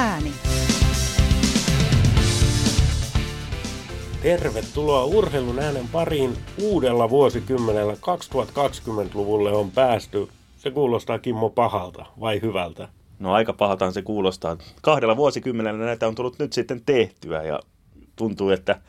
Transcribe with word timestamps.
ääni. 0.00 0.32
Tervetuloa 4.22 5.04
urheilun 5.04 5.58
äänen 5.58 5.88
pariin 5.88 6.36
uudella 6.62 7.10
vuosikymmenellä. 7.10 7.92
2020-luvulle 7.92 9.52
on 9.52 9.70
päästy. 9.70 10.28
Se 10.58 10.70
kuulostaa 10.70 11.18
Kimmo 11.18 11.50
pahalta 11.50 12.06
vai 12.20 12.40
hyvältä? 12.42 12.88
No 13.18 13.32
aika 13.32 13.52
pahaltaan 13.52 13.92
se 13.92 14.02
kuulostaa. 14.02 14.56
Kahdella 14.82 15.16
vuosikymmenellä 15.16 15.84
näitä 15.84 16.08
on 16.08 16.14
tullut 16.14 16.38
nyt 16.38 16.52
sitten 16.52 16.82
tehtyä 16.86 17.42
ja 17.42 17.60
tuntuu, 18.16 18.50
että 18.50 18.80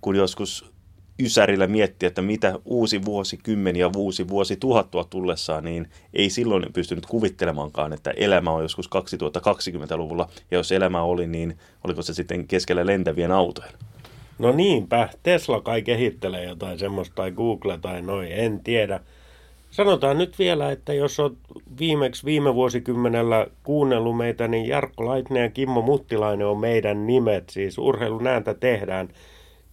kun 0.00 0.16
joskus 0.16 0.73
Ysärillä 1.22 1.66
miettiä, 1.66 2.06
että 2.06 2.22
mitä 2.22 2.58
uusi 2.64 3.04
vuosikymmen 3.04 3.76
ja 3.76 3.90
uusi 3.96 4.28
vuosi 4.28 4.56
tuhattua 4.56 5.04
tullessaan, 5.04 5.64
niin 5.64 5.88
ei 6.14 6.30
silloin 6.30 6.72
pystynyt 6.72 7.06
kuvittelemaankaan, 7.06 7.92
että 7.92 8.10
elämä 8.10 8.50
on 8.50 8.62
joskus 8.62 8.90
2020-luvulla. 8.94 10.28
Ja 10.50 10.56
jos 10.58 10.72
elämä 10.72 11.02
oli, 11.02 11.26
niin 11.26 11.58
oliko 11.84 12.02
se 12.02 12.14
sitten 12.14 12.46
keskellä 12.48 12.86
lentävien 12.86 13.32
autojen? 13.32 13.72
No 14.38 14.52
niinpä, 14.52 15.08
Tesla 15.22 15.60
kai 15.60 15.82
kehittelee 15.82 16.44
jotain 16.44 16.78
semmoista 16.78 17.14
tai 17.14 17.30
Google 17.30 17.78
tai 17.78 18.02
noin, 18.02 18.32
en 18.32 18.60
tiedä. 18.60 19.00
Sanotaan 19.70 20.18
nyt 20.18 20.38
vielä, 20.38 20.70
että 20.70 20.94
jos 20.94 21.20
olet 21.20 21.34
viimeksi 21.78 22.24
viime 22.24 22.54
vuosikymmenellä 22.54 23.46
kuunnellut 23.62 24.16
meitä, 24.16 24.48
niin 24.48 24.68
Jarkko 24.68 25.06
Laitinen 25.06 25.42
ja 25.42 25.50
Kimmo 25.50 25.82
Muttilainen 25.82 26.46
on 26.46 26.58
meidän 26.58 27.06
nimet, 27.06 27.50
siis 27.50 27.78
urheilun 27.78 28.26
ääntä 28.26 28.54
tehdään. 28.54 29.08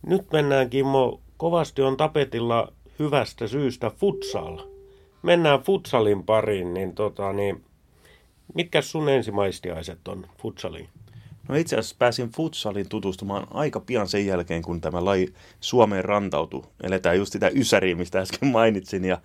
Nyt 0.07 0.31
mennään 0.31 0.69
Kimmo, 0.69 1.19
kovasti 1.41 1.81
on 1.81 1.97
tapetilla 1.97 2.73
hyvästä 2.99 3.47
syystä 3.47 3.89
futsal. 3.89 4.57
Mennään 5.23 5.61
futsalin 5.61 6.23
pariin, 6.23 6.73
niin, 6.73 6.95
tota, 6.95 7.33
niin 7.33 7.63
mitkä 8.53 8.81
sun 8.81 9.09
ensimaistiaiset 9.09 10.07
on 10.07 10.27
futsaliin? 10.41 10.89
No 11.47 11.55
itse 11.55 11.75
asiassa 11.75 11.95
pääsin 11.99 12.29
futsaliin 12.29 12.89
tutustumaan 12.89 13.47
aika 13.51 13.79
pian 13.79 14.07
sen 14.07 14.25
jälkeen, 14.25 14.61
kun 14.61 14.81
tämä 14.81 15.05
laji 15.05 15.33
Suomeen 15.59 16.05
rantautui. 16.05 16.63
Eletään 16.83 17.17
just 17.17 17.31
sitä 17.31 17.51
ysäriä, 17.55 17.95
mistä 17.95 18.19
äsken 18.19 18.49
mainitsin, 18.49 19.05
ja 19.05 19.17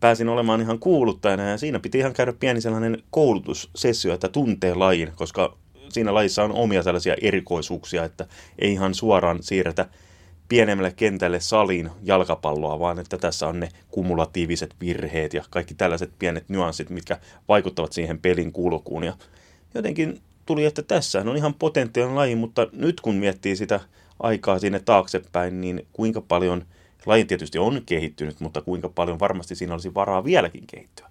pääsin 0.00 0.28
olemaan 0.28 0.60
ihan 0.60 0.78
kuuluttajana, 0.78 1.48
ja 1.48 1.58
siinä 1.58 1.78
piti 1.78 1.98
ihan 1.98 2.12
käydä 2.12 2.32
pieni 2.32 2.60
sellainen 2.60 3.02
koulutussessio, 3.10 4.14
että 4.14 4.28
tuntee 4.28 4.74
lajin, 4.74 5.12
koska 5.16 5.56
siinä 5.88 6.14
lajissa 6.14 6.44
on 6.44 6.52
omia 6.52 6.82
sellaisia 6.82 7.16
erikoisuuksia, 7.22 8.04
että 8.04 8.26
ei 8.58 8.72
ihan 8.72 8.94
suoraan 8.94 9.42
siirretä 9.42 9.88
pienemmälle 10.48 10.92
kentälle 10.96 11.40
saliin 11.40 11.90
jalkapalloa, 12.02 12.78
vaan 12.78 12.98
että 12.98 13.18
tässä 13.18 13.48
on 13.48 13.60
ne 13.60 13.68
kumulatiiviset 13.90 14.74
virheet 14.80 15.34
ja 15.34 15.44
kaikki 15.50 15.74
tällaiset 15.74 16.10
pienet 16.18 16.48
nyanssit, 16.48 16.90
mitkä 16.90 17.18
vaikuttavat 17.48 17.92
siihen 17.92 18.18
pelin 18.18 18.52
kulkuun. 18.52 19.04
Ja 19.04 19.12
jotenkin 19.74 20.20
tuli, 20.46 20.64
että 20.64 20.82
tässä 20.82 21.20
on 21.20 21.36
ihan 21.36 21.54
potentiaalinen 21.54 22.16
laji, 22.16 22.36
mutta 22.36 22.66
nyt 22.72 23.00
kun 23.00 23.14
miettii 23.14 23.56
sitä 23.56 23.80
aikaa 24.20 24.58
sinne 24.58 24.80
taaksepäin, 24.80 25.60
niin 25.60 25.86
kuinka 25.92 26.20
paljon, 26.20 26.64
laji 27.06 27.24
tietysti 27.24 27.58
on 27.58 27.82
kehittynyt, 27.86 28.40
mutta 28.40 28.60
kuinka 28.60 28.88
paljon 28.88 29.20
varmasti 29.20 29.54
siinä 29.54 29.74
olisi 29.74 29.94
varaa 29.94 30.24
vieläkin 30.24 30.66
kehittyä? 30.66 31.06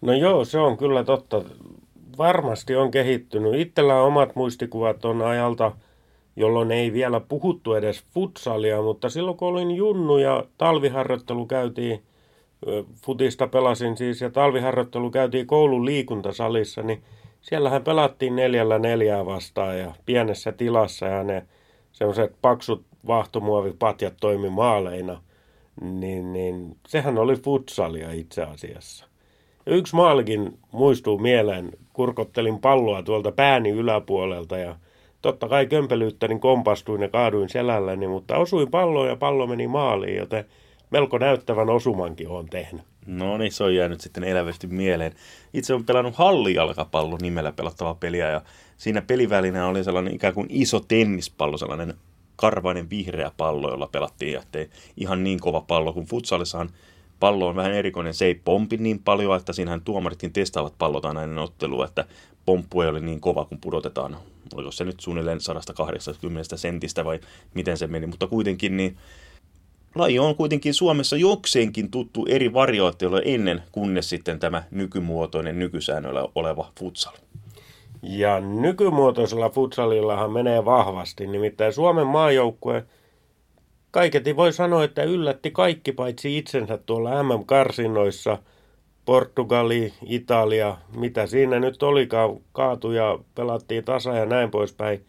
No 0.00 0.12
joo, 0.12 0.44
se 0.44 0.58
on 0.58 0.76
kyllä 0.76 1.04
totta. 1.04 1.42
Varmasti 2.18 2.76
on 2.76 2.90
kehittynyt. 2.90 3.54
Itsellä 3.54 4.02
omat 4.02 4.36
muistikuvat 4.36 5.04
on 5.04 5.22
ajalta, 5.22 5.72
jolloin 6.36 6.70
ei 6.70 6.92
vielä 6.92 7.20
puhuttu 7.20 7.74
edes 7.74 8.04
futsalia, 8.14 8.82
mutta 8.82 9.08
silloin 9.08 9.36
kun 9.36 9.48
olin 9.48 9.70
junnu 9.70 10.18
ja 10.18 10.44
talviharjoittelu 10.58 11.46
käytiin, 11.46 12.02
futista 13.06 13.46
pelasin 13.46 13.96
siis 13.96 14.20
ja 14.20 14.30
talviharjoittelu 14.30 15.10
käytiin 15.10 15.46
koulun 15.46 15.86
liikuntasalissa, 15.86 16.82
niin 16.82 17.02
siellähän 17.40 17.84
pelattiin 17.84 18.36
neljällä 18.36 18.78
neljää 18.78 19.26
vastaan 19.26 19.78
ja 19.78 19.94
pienessä 20.06 20.52
tilassa 20.52 21.06
ja 21.06 21.24
ne 21.24 21.46
semmoiset 21.92 22.32
paksut 22.42 22.84
vahtomuovipatjat 23.06 24.14
toimi 24.20 24.50
maaleina, 24.50 25.22
niin, 25.80 26.32
niin 26.32 26.76
sehän 26.88 27.18
oli 27.18 27.36
futsalia 27.36 28.12
itse 28.12 28.42
asiassa. 28.42 29.06
Ja 29.66 29.74
yksi 29.74 29.96
maalikin 29.96 30.58
muistuu 30.72 31.18
mieleen, 31.18 31.70
kurkottelin 31.92 32.58
palloa 32.58 33.02
tuolta 33.02 33.32
pääni 33.32 33.70
yläpuolelta 33.70 34.58
ja 34.58 34.76
totta 35.22 35.48
kai 35.48 35.66
kömpelyyttäni 35.66 36.38
kompastuin 36.38 37.02
ja 37.02 37.08
kaaduin 37.08 37.48
selälläni, 37.48 38.08
mutta 38.08 38.36
osuin 38.36 38.70
palloon 38.70 39.08
ja 39.08 39.16
pallo 39.16 39.46
meni 39.46 39.66
maaliin, 39.66 40.16
joten 40.16 40.44
melko 40.90 41.18
näyttävän 41.18 41.70
osumankin 41.70 42.28
on 42.28 42.46
tehnyt. 42.46 42.82
No 43.06 43.38
niin, 43.38 43.52
se 43.52 43.64
on 43.64 43.74
jäänyt 43.74 44.00
sitten 44.00 44.24
elävästi 44.24 44.66
mieleen. 44.66 45.12
Itse 45.54 45.72
olen 45.72 45.84
pelannut 45.84 46.14
hallijalkapallo 46.14 47.18
nimellä 47.20 47.52
pelattavaa 47.52 47.94
peliä 47.94 48.30
ja 48.30 48.42
siinä 48.76 49.02
pelivälinä 49.02 49.66
oli 49.66 49.84
sellainen 49.84 50.14
ikään 50.14 50.34
kuin 50.34 50.46
iso 50.50 50.80
tennispallo, 50.80 51.56
sellainen 51.56 51.94
karvainen 52.36 52.90
vihreä 52.90 53.30
pallo, 53.36 53.70
jolla 53.70 53.88
pelattiin, 53.92 54.38
ettei 54.38 54.70
ihan 54.96 55.24
niin 55.24 55.40
kova 55.40 55.60
pallo 55.60 55.92
kuin 55.92 56.06
futsalissahan 56.06 56.70
pallo 57.20 57.48
on 57.48 57.56
vähän 57.56 57.74
erikoinen. 57.74 58.14
Se 58.14 58.24
ei 58.24 58.34
pompi 58.34 58.76
niin 58.76 58.98
paljon, 58.98 59.36
että 59.36 59.52
siinähän 59.52 59.80
tuomaritkin 59.80 60.32
testaavat 60.32 60.74
pallot 60.78 61.04
aina 61.04 61.22
ennen 61.22 61.38
ottelua, 61.38 61.84
että 61.84 62.04
pomppu 62.46 62.80
ei 62.80 62.88
ole 62.88 63.00
niin 63.00 63.20
kova, 63.20 63.44
kun 63.44 63.58
pudotetaan. 63.60 64.16
Oliko 64.54 64.72
se 64.72 64.84
nyt 64.84 65.00
suunnilleen 65.00 65.40
180 65.40 66.56
sentistä 66.56 67.04
vai 67.04 67.20
miten 67.54 67.78
se 67.78 67.86
meni, 67.86 68.06
mutta 68.06 68.26
kuitenkin 68.26 68.76
niin 68.76 68.96
laji 69.94 70.18
on 70.18 70.36
kuitenkin 70.36 70.74
Suomessa 70.74 71.16
jokseenkin 71.16 71.90
tuttu 71.90 72.26
eri 72.28 72.52
variaatioilla 72.52 73.20
ennen, 73.20 73.62
kunnes 73.72 74.08
sitten 74.08 74.38
tämä 74.38 74.62
nykymuotoinen 74.70 75.58
nykysäännöllä 75.58 76.28
oleva 76.34 76.72
futsal. 76.78 77.12
Ja 78.02 78.40
nykymuotoisella 78.40 79.50
futsalillahan 79.50 80.32
menee 80.32 80.64
vahvasti, 80.64 81.26
nimittäin 81.26 81.72
Suomen 81.72 82.06
maajoukkue 82.06 82.84
kaiketi 83.90 84.36
voi 84.36 84.52
sanoa, 84.52 84.84
että 84.84 85.02
yllätti 85.02 85.50
kaikki 85.50 85.92
paitsi 85.92 86.38
itsensä 86.38 86.78
tuolla 86.78 87.22
MM-karsinnoissa. 87.22 88.38
Portugali, 89.10 89.92
Italia, 90.06 90.76
mitä 90.96 91.26
siinä 91.26 91.58
nyt 91.58 91.82
olikaan, 91.82 92.36
kaatu 92.52 92.92
ja 92.92 93.18
pelattiin 93.34 93.84
tasa 93.84 94.14
ja 94.14 94.26
näin 94.26 94.50
poispäin. 94.50 95.04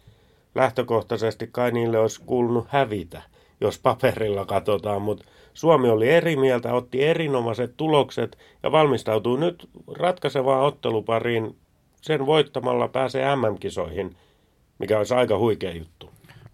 Lähtökohtaisesti 0.56 1.50
kai 1.52 1.72
niille 1.72 2.00
olisi 2.00 2.22
kuulunut 2.26 2.66
hävitä 2.70 3.22
jos 3.62 3.80
paperilla 3.80 4.46
katsotaan, 4.46 5.02
mutta 5.02 5.26
Suomi 5.54 5.90
oli 5.90 6.10
eri 6.10 6.36
mieltä, 6.36 6.74
otti 6.74 7.04
erinomaiset 7.04 7.74
tulokset 7.78 8.38
ja 8.64 8.72
valmistautuu 8.72 9.38
nyt 9.38 9.70
ratkaisevaan 9.88 10.66
ottelupariin. 10.66 11.56
Sen 12.02 12.26
voittamalla 12.26 12.88
pääsee 12.88 13.36
MM-kisoihin, 13.36 14.16
mikä 14.80 14.98
olisi 14.98 15.14
aika 15.14 15.38
huikea 15.38 15.72
juttu. 15.72 16.10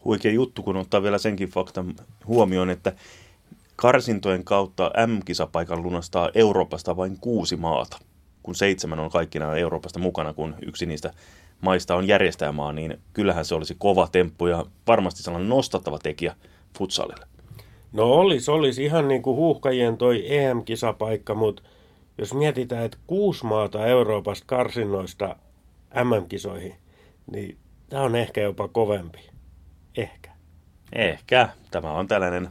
Huikea 0.05 0.31
juttu, 0.31 0.63
kun 0.63 0.77
ottaa 0.77 1.03
vielä 1.03 1.17
senkin 1.17 1.49
faktan 1.49 1.95
huomioon, 2.25 2.69
että 2.69 2.93
karsintojen 3.77 4.43
kautta 4.43 4.91
M-kisapaikan 5.07 5.83
lunastaa 5.83 6.29
Euroopasta 6.35 6.97
vain 6.97 7.17
kuusi 7.21 7.55
maata, 7.55 7.97
kun 8.43 8.55
seitsemän 8.55 8.99
on 8.99 9.09
kaikkina 9.09 9.55
Euroopasta 9.55 9.99
mukana, 9.99 10.33
kun 10.33 10.55
yksi 10.65 10.85
niistä 10.85 11.13
maista 11.61 11.95
on 11.95 12.07
järjestäjämaa, 12.07 12.73
niin 12.73 12.99
kyllähän 13.13 13.45
se 13.45 13.55
olisi 13.55 13.75
kova 13.77 14.07
temppu 14.11 14.47
ja 14.47 14.65
varmasti 14.87 15.23
sellainen 15.23 15.49
nostattava 15.49 15.99
tekijä 15.99 16.35
futsalille? 16.77 17.25
No 17.93 18.03
olisi, 18.03 18.51
olisi 18.51 18.83
ihan 18.83 19.07
niin 19.07 19.21
kuin 19.21 19.35
huuhkajien 19.35 19.97
toi 19.97 20.37
EM-kisapaikka, 20.37 21.35
mutta 21.35 21.63
jos 22.17 22.33
mietitään, 22.33 22.85
että 22.85 22.97
kuusi 23.07 23.45
maata 23.45 23.87
Euroopasta 23.87 24.45
karsinnoista 24.47 25.35
MM-kisoihin, 26.03 26.75
niin 27.31 27.57
tämä 27.89 28.03
on 28.03 28.15
ehkä 28.15 28.41
jopa 28.41 28.67
kovempi. 28.67 29.19
Ehkä. 29.97 30.31
Ehkä. 30.93 31.49
Tämä 31.71 31.91
on 31.91 32.07
tällainen 32.07 32.49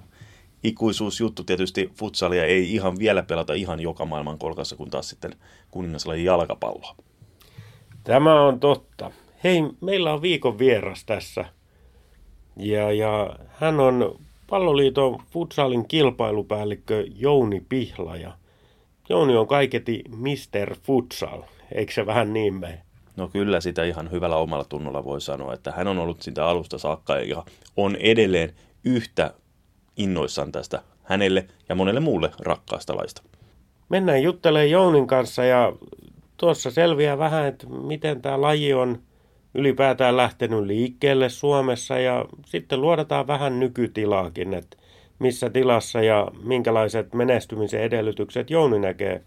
ikuisuusjuttu. 0.62 1.44
Tietysti 1.44 1.90
futsalia 1.94 2.44
ei 2.44 2.74
ihan 2.74 2.98
vielä 2.98 3.22
pelata 3.22 3.54
ihan 3.54 3.80
joka 3.80 4.04
maailman 4.04 4.38
kolkassa, 4.38 4.76
kun 4.76 4.90
taas 4.90 5.08
sitten 5.08 5.34
kuningaslajin 5.70 6.24
jalkapalloa. 6.24 6.96
Tämä 8.04 8.42
on 8.42 8.60
totta. 8.60 9.10
Hei, 9.44 9.62
meillä 9.80 10.12
on 10.12 10.22
viikon 10.22 10.58
vieras 10.58 11.04
tässä– 11.04 11.44
ja, 12.56 12.92
ja 12.92 13.36
hän 13.48 13.80
on 13.80 14.18
palloliiton 14.50 15.18
futsalin 15.30 15.88
kilpailupäällikkö 15.88 17.04
Jouni 17.16 17.62
Pihla 17.68 18.16
ja 18.16 18.32
Jouni 19.08 19.36
on 19.36 19.46
kaiketi 19.46 20.04
Mr. 20.08 20.76
Futsal, 20.82 21.42
eikö 21.72 21.92
se 21.92 22.06
vähän 22.06 22.32
niin 22.32 22.54
mene? 22.54 22.82
No 23.16 23.28
kyllä 23.28 23.60
sitä 23.60 23.84
ihan 23.84 24.10
hyvällä 24.10 24.36
omalla 24.36 24.64
tunnolla 24.64 25.04
voi 25.04 25.20
sanoa, 25.20 25.54
että 25.54 25.72
hän 25.72 25.88
on 25.88 25.98
ollut 25.98 26.22
sitä 26.22 26.46
alusta 26.46 26.78
saakka 26.78 27.16
ja 27.16 27.44
on 27.76 27.96
edelleen 27.96 28.52
yhtä 28.84 29.34
innoissaan 29.96 30.52
tästä 30.52 30.82
hänelle 31.02 31.46
ja 31.68 31.74
monelle 31.74 32.00
muulle 32.00 32.30
rakkaasta 32.38 32.96
laista. 32.96 33.22
Mennään 33.88 34.22
juttelemaan 34.22 34.70
Jounin 34.70 35.06
kanssa 35.06 35.44
ja 35.44 35.72
tuossa 36.36 36.70
selviää 36.70 37.18
vähän, 37.18 37.46
että 37.46 37.66
miten 37.68 38.22
tämä 38.22 38.40
laji 38.40 38.74
on 38.74 38.98
ylipäätään 39.54 40.16
lähtenyt 40.16 40.64
liikkeelle 40.64 41.28
Suomessa 41.28 41.98
ja 41.98 42.24
sitten 42.46 42.80
luodataan 42.80 43.26
vähän 43.26 43.60
nykytilaakin, 43.60 44.54
että 44.54 44.76
missä 45.18 45.50
tilassa 45.50 46.02
ja 46.02 46.28
minkälaiset 46.42 47.14
menestymisen 47.14 47.80
edellytykset 47.80 48.50
Jouni 48.50 48.78
näkee 48.78 49.22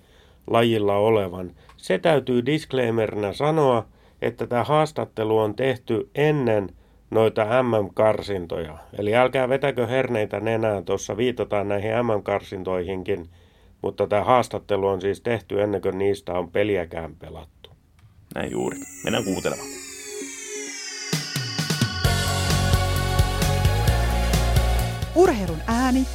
lajilla 0.47 0.95
olevan. 0.95 1.51
Se 1.77 1.99
täytyy 1.99 2.45
disclaimerina 2.45 3.33
sanoa, 3.33 3.85
että 4.21 4.47
tämä 4.47 4.63
haastattelu 4.63 5.37
on 5.37 5.55
tehty 5.55 6.09
ennen 6.15 6.69
noita 7.11 7.63
MM-karsintoja. 7.63 8.77
Eli 8.97 9.15
älkää 9.15 9.49
vetäkö 9.49 9.87
herneitä 9.87 10.39
nenään, 10.39 10.85
tuossa 10.85 11.17
viitataan 11.17 11.67
näihin 11.67 11.91
MM-karsintoihinkin, 11.91 13.29
mutta 13.81 14.07
tämä 14.07 14.23
haastattelu 14.23 14.87
on 14.87 15.01
siis 15.01 15.21
tehty 15.21 15.61
ennen 15.61 15.81
kuin 15.81 15.97
niistä 15.97 16.33
on 16.33 16.51
peliäkään 16.51 17.15
pelattu. 17.15 17.69
Näin 18.35 18.51
juuri. 18.51 18.77
Mennään 19.03 19.23
kuuntelemaan. 19.23 19.69
Urheilun 25.15 25.59
ääni, 25.67 26.05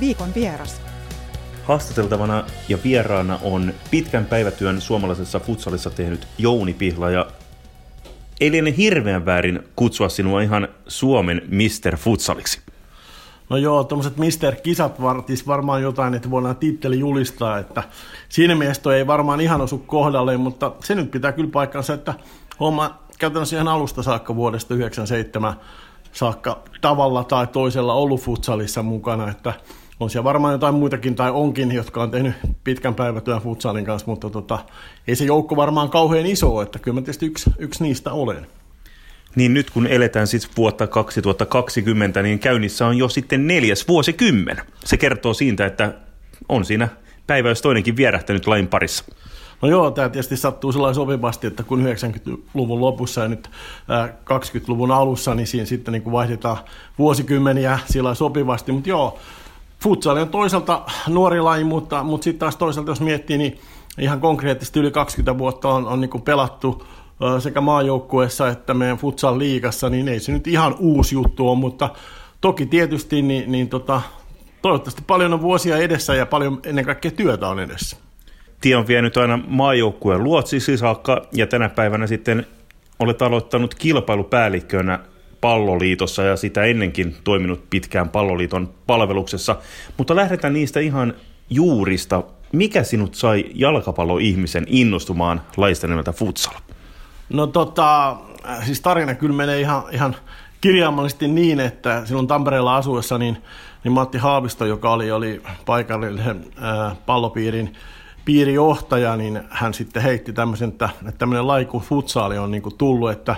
viikon 0.00 0.28
vieras. 0.34 0.82
Haastateltavana 1.64 2.44
ja 2.68 2.78
vieraana 2.84 3.38
on 3.42 3.74
pitkän 3.90 4.24
päivätyön 4.24 4.80
suomalaisessa 4.80 5.40
futsalissa 5.40 5.90
tehnyt 5.90 6.26
Jouni 6.38 6.74
Pihla 6.74 7.10
ja 7.10 7.26
ei 8.40 8.52
liene 8.52 8.74
hirveän 8.76 9.26
väärin 9.26 9.60
kutsua 9.76 10.08
sinua 10.08 10.40
ihan 10.40 10.68
Suomen 10.88 11.42
Mr. 11.48 11.96
Futsaliksi. 11.96 12.60
No 13.50 13.56
joo, 13.56 13.84
tuommoiset 13.84 14.16
Mister-kisat 14.16 15.02
vartis 15.02 15.46
varmaan 15.46 15.82
jotain, 15.82 16.14
että 16.14 16.30
voidaan 16.30 16.56
titteli 16.56 16.98
julistaa, 16.98 17.58
että 17.58 17.82
siinä 18.28 18.54
mielessä 18.54 18.96
ei 18.96 19.06
varmaan 19.06 19.40
ihan 19.40 19.60
osu 19.60 19.78
kohdalle, 19.78 20.36
mutta 20.36 20.72
se 20.84 20.94
nyt 20.94 21.10
pitää 21.10 21.32
kyllä 21.32 21.50
paikkansa, 21.50 21.94
että 21.94 22.14
homma 22.60 22.98
käytännössä 23.18 23.56
ihan 23.56 23.68
alusta 23.68 24.02
saakka 24.02 24.36
vuodesta 24.36 24.74
97 24.74 25.54
saakka 26.12 26.62
tavalla 26.80 27.24
tai 27.24 27.46
toisella 27.46 27.94
ollut 27.94 28.20
futsalissa 28.20 28.82
mukana, 28.82 29.30
että 29.30 29.54
on 30.00 30.10
siellä 30.10 30.24
varmaan 30.24 30.52
jotain 30.52 30.74
muitakin 30.74 31.14
tai 31.14 31.30
onkin, 31.30 31.72
jotka 31.72 32.02
on 32.02 32.10
tehnyt 32.10 32.34
pitkän 32.64 32.94
päivätyön 32.94 33.40
futsalin 33.40 33.84
kanssa, 33.84 34.06
mutta 34.06 34.30
tota, 34.30 34.58
ei 35.08 35.16
se 35.16 35.24
joukko 35.24 35.56
varmaan 35.56 35.90
kauhean 35.90 36.26
iso, 36.26 36.62
että 36.62 36.78
kyllä 36.78 36.94
mä 36.94 37.00
tietysti 37.00 37.26
yksi, 37.26 37.50
yksi 37.58 37.82
niistä 37.82 38.12
olen. 38.12 38.46
Niin 39.36 39.54
nyt 39.54 39.70
kun 39.70 39.86
eletään 39.86 40.26
siis 40.26 40.50
vuotta 40.56 40.86
2020, 40.86 42.22
niin 42.22 42.38
käynnissä 42.38 42.86
on 42.86 42.98
jo 42.98 43.08
sitten 43.08 43.46
neljäs 43.46 43.88
vuosikymmen. 43.88 44.56
Se 44.84 44.96
kertoo 44.96 45.34
siitä, 45.34 45.66
että 45.66 45.94
on 46.48 46.64
siinä 46.64 46.88
päivä 47.26 47.48
jos 47.48 47.62
toinenkin 47.62 47.96
vierähtänyt 47.96 48.46
lain 48.46 48.68
parissa. 48.68 49.04
No 49.62 49.68
joo, 49.68 49.90
tämä 49.90 50.08
tietysti 50.08 50.36
sattuu 50.36 50.72
sellainen 50.72 50.94
sopivasti, 50.94 51.46
että 51.46 51.62
kun 51.62 51.84
90-luvun 51.84 52.80
lopussa 52.80 53.20
ja 53.20 53.28
nyt 53.28 53.50
20-luvun 54.24 54.90
alussa, 54.90 55.34
niin 55.34 55.46
siinä 55.46 55.66
sitten 55.66 55.92
niin 55.92 56.02
kuin 56.02 56.12
vaihdetaan 56.12 56.58
vuosikymmeniä 56.98 57.78
sillä 57.86 58.14
sopivasti. 58.14 58.72
Mutta 58.72 58.88
joo, 58.88 59.18
futsal 59.82 60.16
on 60.16 60.28
toisaalta 60.28 60.82
nuori 61.08 61.40
laji, 61.40 61.64
mutta, 61.64 62.02
mutta 62.02 62.24
sitten 62.24 62.38
taas 62.38 62.56
toisaalta 62.56 62.90
jos 62.90 63.00
miettii, 63.00 63.38
niin 63.38 63.60
ihan 63.98 64.20
konkreettisesti 64.20 64.80
yli 64.80 64.90
20 64.90 65.38
vuotta 65.38 65.68
on, 65.68 65.86
on 65.86 66.00
niin 66.00 66.22
pelattu 66.24 66.86
sekä 67.38 67.60
maajoukkueessa 67.60 68.48
että 68.48 68.74
meidän 68.74 68.98
futsal 68.98 69.38
liigassa, 69.38 69.90
niin 69.90 70.08
ei 70.08 70.20
se 70.20 70.32
nyt 70.32 70.46
ihan 70.46 70.76
uusi 70.78 71.14
juttu 71.14 71.48
ole, 71.48 71.58
mutta 71.58 71.90
toki 72.40 72.66
tietysti 72.66 73.22
niin, 73.22 73.52
niin 73.52 73.68
tota, 73.68 74.02
toivottavasti 74.62 75.02
paljon 75.06 75.32
on 75.32 75.42
vuosia 75.42 75.76
edessä 75.76 76.14
ja 76.14 76.26
paljon 76.26 76.60
ennen 76.64 76.84
kaikkea 76.84 77.10
työtä 77.10 77.48
on 77.48 77.60
edessä. 77.60 77.96
Tie 78.60 78.76
on 78.76 78.86
vienyt 78.86 79.16
aina 79.16 79.38
maajoukkueen 79.46 80.24
luotsiksi 80.24 80.76
saakka 80.76 81.26
ja 81.32 81.46
tänä 81.46 81.68
päivänä 81.68 82.06
sitten 82.06 82.46
olet 82.98 83.22
aloittanut 83.22 83.74
kilpailupäällikkönä 83.74 84.98
palloliitossa 85.40 86.22
ja 86.22 86.36
sitä 86.36 86.62
ennenkin 86.62 87.16
toiminut 87.24 87.70
pitkään 87.70 88.08
palloliiton 88.08 88.74
palveluksessa. 88.86 89.56
Mutta 89.96 90.16
lähdetään 90.16 90.52
niistä 90.52 90.80
ihan 90.80 91.14
juurista. 91.50 92.22
Mikä 92.52 92.82
sinut 92.82 93.14
sai 93.14 93.44
jalkapalloihmisen 93.54 94.64
innostumaan 94.68 95.40
laista 95.56 95.86
nimeltä 95.86 96.12
futsal? 96.12 96.54
No 97.28 97.46
tota, 97.46 98.16
siis 98.64 98.80
tarina 98.80 99.14
kyllä 99.14 99.34
menee 99.34 99.60
ihan, 99.60 99.82
ihan 99.92 100.16
kirjaimellisesti 100.60 101.28
niin, 101.28 101.60
että 101.60 102.06
silloin 102.06 102.26
Tampereella 102.26 102.76
asuessa 102.76 103.18
niin, 103.18 103.36
niin 103.84 103.92
Matti 103.92 104.18
Haavisto, 104.18 104.66
joka 104.66 104.90
oli, 104.90 105.10
oli 105.10 105.42
paikallinen 105.66 106.44
ää, 106.60 106.96
pallopiirin 107.06 107.74
piirijohtaja, 108.24 109.16
niin 109.16 109.40
hän 109.50 109.74
sitten 109.74 110.02
heitti 110.02 110.32
tämmöisen, 110.32 110.68
että, 110.68 110.88
että 111.00 111.18
tämmöinen 111.18 111.46
laiku 111.46 111.80
futsaali 111.80 112.38
on 112.38 112.50
niin 112.50 112.62
tullut, 112.78 113.10
että 113.10 113.36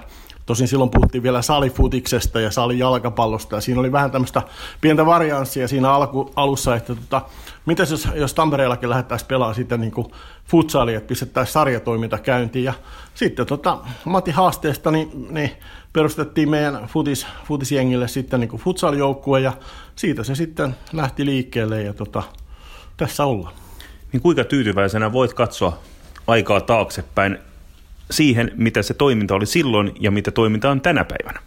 Tosin 0.52 0.68
silloin 0.68 0.90
puhuttiin 0.90 1.22
vielä 1.22 1.42
salifutiksesta 1.42 2.40
ja 2.40 2.50
salijalkapallosta 2.50 3.56
ja 3.56 3.60
siinä 3.60 3.80
oli 3.80 3.92
vähän 3.92 4.10
tämmöistä 4.10 4.42
pientä 4.80 5.06
varianssia 5.06 5.68
siinä 5.68 5.92
alku, 5.92 6.32
alussa, 6.36 6.76
että 6.76 6.94
tota, 6.94 7.22
mitäs 7.66 7.90
jos, 7.90 8.08
jos 8.14 8.34
Tampereellakin 8.34 8.90
lähdettäisiin 8.90 9.28
pelaamaan 9.28 9.54
sitten 9.54 9.80
niin 9.80 9.92
futsalia, 10.44 10.98
että 10.98 11.08
pistettäisiin 11.08 11.52
sarjatoiminta 11.52 12.18
käyntiin 12.18 12.64
ja 12.64 12.72
sitten 13.14 13.46
tota, 13.46 13.78
Matti 14.04 14.30
haasteesta 14.30 14.90
niin, 14.90 15.26
niin 15.30 15.50
perustettiin 15.92 16.50
meidän 16.50 16.86
futis, 16.86 17.26
futisjengille 17.44 18.08
sitten 18.08 18.40
niin 18.40 18.50
kuin 18.50 18.62
futsaljoukkue 18.62 19.40
ja 19.40 19.52
siitä 19.96 20.24
se 20.24 20.34
sitten 20.34 20.76
lähti 20.92 21.26
liikkeelle 21.26 21.82
ja 21.82 21.92
tota, 21.92 22.22
tässä 22.96 23.24
ollaan. 23.24 23.54
Niin 24.12 24.22
kuinka 24.22 24.44
tyytyväisenä 24.44 25.12
voit 25.12 25.34
katsoa 25.34 25.78
aikaa 26.26 26.60
taaksepäin 26.60 27.38
siihen, 28.12 28.50
mitä 28.56 28.82
se 28.82 28.94
toiminta 28.94 29.34
oli 29.34 29.46
silloin 29.46 29.92
ja 30.00 30.10
mitä 30.10 30.30
toiminta 30.30 30.70
on 30.70 30.80
tänä 30.80 31.04
päivänä? 31.04 31.40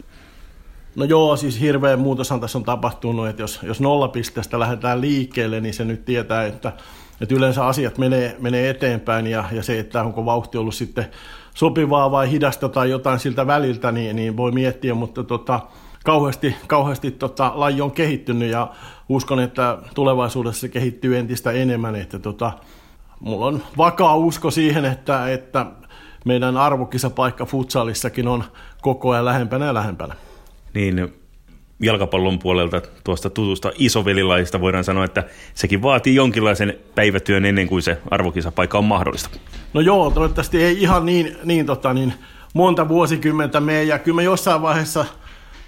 No 0.96 1.06
joo, 1.06 1.38
siis 1.38 1.62
hirveä 1.62 1.98
muutoshan 1.98 2.40
tässä 2.40 2.58
on 2.58 2.64
tapahtunut, 2.64 3.28
että 3.28 3.42
jos, 3.42 3.60
jos 3.64 3.82
nollapisteestä 3.82 4.60
lähdetään 4.60 5.02
liikkeelle, 5.02 5.62
niin 5.62 5.74
se 5.74 5.86
nyt 5.86 6.06
tietää, 6.06 6.46
että, 6.46 6.74
että 7.22 7.36
yleensä 7.36 7.66
asiat 7.66 7.98
menee, 7.98 8.36
menee 8.40 8.70
eteenpäin 8.70 9.28
ja, 9.28 9.44
ja 9.52 9.64
se, 9.64 9.80
että 9.80 10.04
onko 10.04 10.26
vauhti 10.26 10.58
ollut 10.58 10.76
sitten 10.76 11.06
sopivaa 11.56 12.12
vai 12.12 12.32
hidasta 12.32 12.70
tai 12.70 12.90
jotain 12.90 13.20
siltä 13.20 13.48
väliltä, 13.48 13.92
niin, 13.92 14.16
niin 14.16 14.38
voi 14.38 14.52
miettiä, 14.52 14.94
mutta 14.94 15.24
tota, 15.24 15.60
kauheasti, 16.06 16.56
kauheasti 16.68 17.12
tota, 17.12 17.52
laji 17.56 17.82
on 17.82 17.92
kehittynyt 17.92 18.52
ja 18.52 18.72
uskon, 19.10 19.40
että 19.40 19.78
tulevaisuudessa 19.94 20.62
se 20.62 20.70
kehittyy 20.70 21.18
entistä 21.18 21.52
enemmän, 21.52 21.96
että 21.96 22.20
tota, 22.20 22.52
mulla 23.20 23.46
on 23.46 23.62
vakaa 23.78 24.16
usko 24.16 24.52
siihen, 24.52 24.86
että, 24.86 25.32
että 25.32 25.66
meidän 26.26 26.58
arvokisapaikka 26.58 27.46
futsalissakin 27.46 28.28
on 28.28 28.44
koko 28.82 29.12
ajan 29.12 29.26
lähempänä 29.26 29.66
ja 29.66 29.74
lähempänä. 29.74 30.16
Niin, 30.74 31.14
jalkapallon 31.80 32.40
puolelta 32.40 32.82
tuosta 33.04 33.30
tutusta 33.30 33.72
isovelilaista 33.78 34.62
voidaan 34.62 34.84
sanoa, 34.84 35.06
että 35.06 35.24
sekin 35.54 35.82
vaatii 35.82 36.16
jonkinlaisen 36.16 36.74
päivätyön 36.96 37.46
ennen 37.46 37.68
kuin 37.68 37.82
se 37.82 37.98
arvokisapaikka 38.12 38.78
on 38.78 38.86
mahdollista. 38.86 39.30
No 39.74 39.82
joo, 39.82 40.12
toivottavasti 40.12 40.64
ei 40.64 40.82
ihan 40.82 41.06
niin, 41.06 41.38
niin, 41.44 41.66
tota, 41.66 41.94
niin 41.94 42.14
monta 42.54 42.88
vuosikymmentä 42.88 43.60
mene, 43.60 43.84
ja 43.84 44.00
kyllä 44.00 44.16
mä 44.16 44.22
jossain 44.22 44.62
vaiheessa 44.62 45.06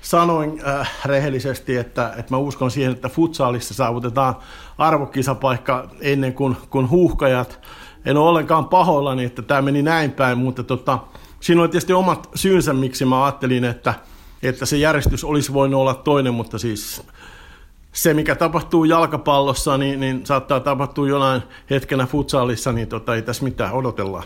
sanoin 0.02 0.62
äh, 0.68 0.92
rehellisesti, 1.06 1.78
että, 1.78 2.14
että 2.18 2.34
mä 2.34 2.38
uskon 2.38 2.72
siihen, 2.72 2.92
että 2.92 3.10
futsaalissa 3.10 3.74
saavutetaan 3.74 4.36
arvokisapaikka 4.78 5.90
ennen 6.02 6.34
kuin, 6.34 6.58
kuin 6.70 6.90
huuhkajat 6.90 7.60
en 8.08 8.18
ole 8.18 8.30
ollenkaan 8.30 8.66
pahoillani, 8.66 9.26
että 9.26 9.42
tämä 9.42 9.62
meni 9.62 9.82
näin 9.82 10.12
päin, 10.12 10.38
mutta 10.38 10.64
tota, 10.64 11.00
siinä 11.40 11.62
oli 11.62 11.70
tietysti 11.70 11.94
omat 11.94 12.30
syynsä, 12.36 12.74
miksi 12.74 13.06
mä 13.06 13.26
ajattelin, 13.26 13.64
että, 13.64 13.94
että 14.44 14.66
se 14.66 14.78
järjestys 14.78 15.24
olisi 15.24 15.54
voinut 15.54 15.82
olla 15.82 15.94
toinen, 15.94 16.34
mutta 16.34 16.58
siis 16.58 17.04
se, 17.92 18.14
mikä 18.14 18.36
tapahtuu 18.36 18.86
jalkapallossa, 18.86 19.78
niin, 19.78 20.00
niin 20.00 20.26
saattaa 20.26 20.60
tapahtua 20.60 21.08
jonain 21.08 21.42
hetkenä 21.70 22.06
futsalissa, 22.06 22.72
niin 22.72 22.88
tota, 22.88 23.16
ei 23.16 23.22
tässä 23.22 23.44
mitään 23.44 23.74
odotellaan. 23.74 24.24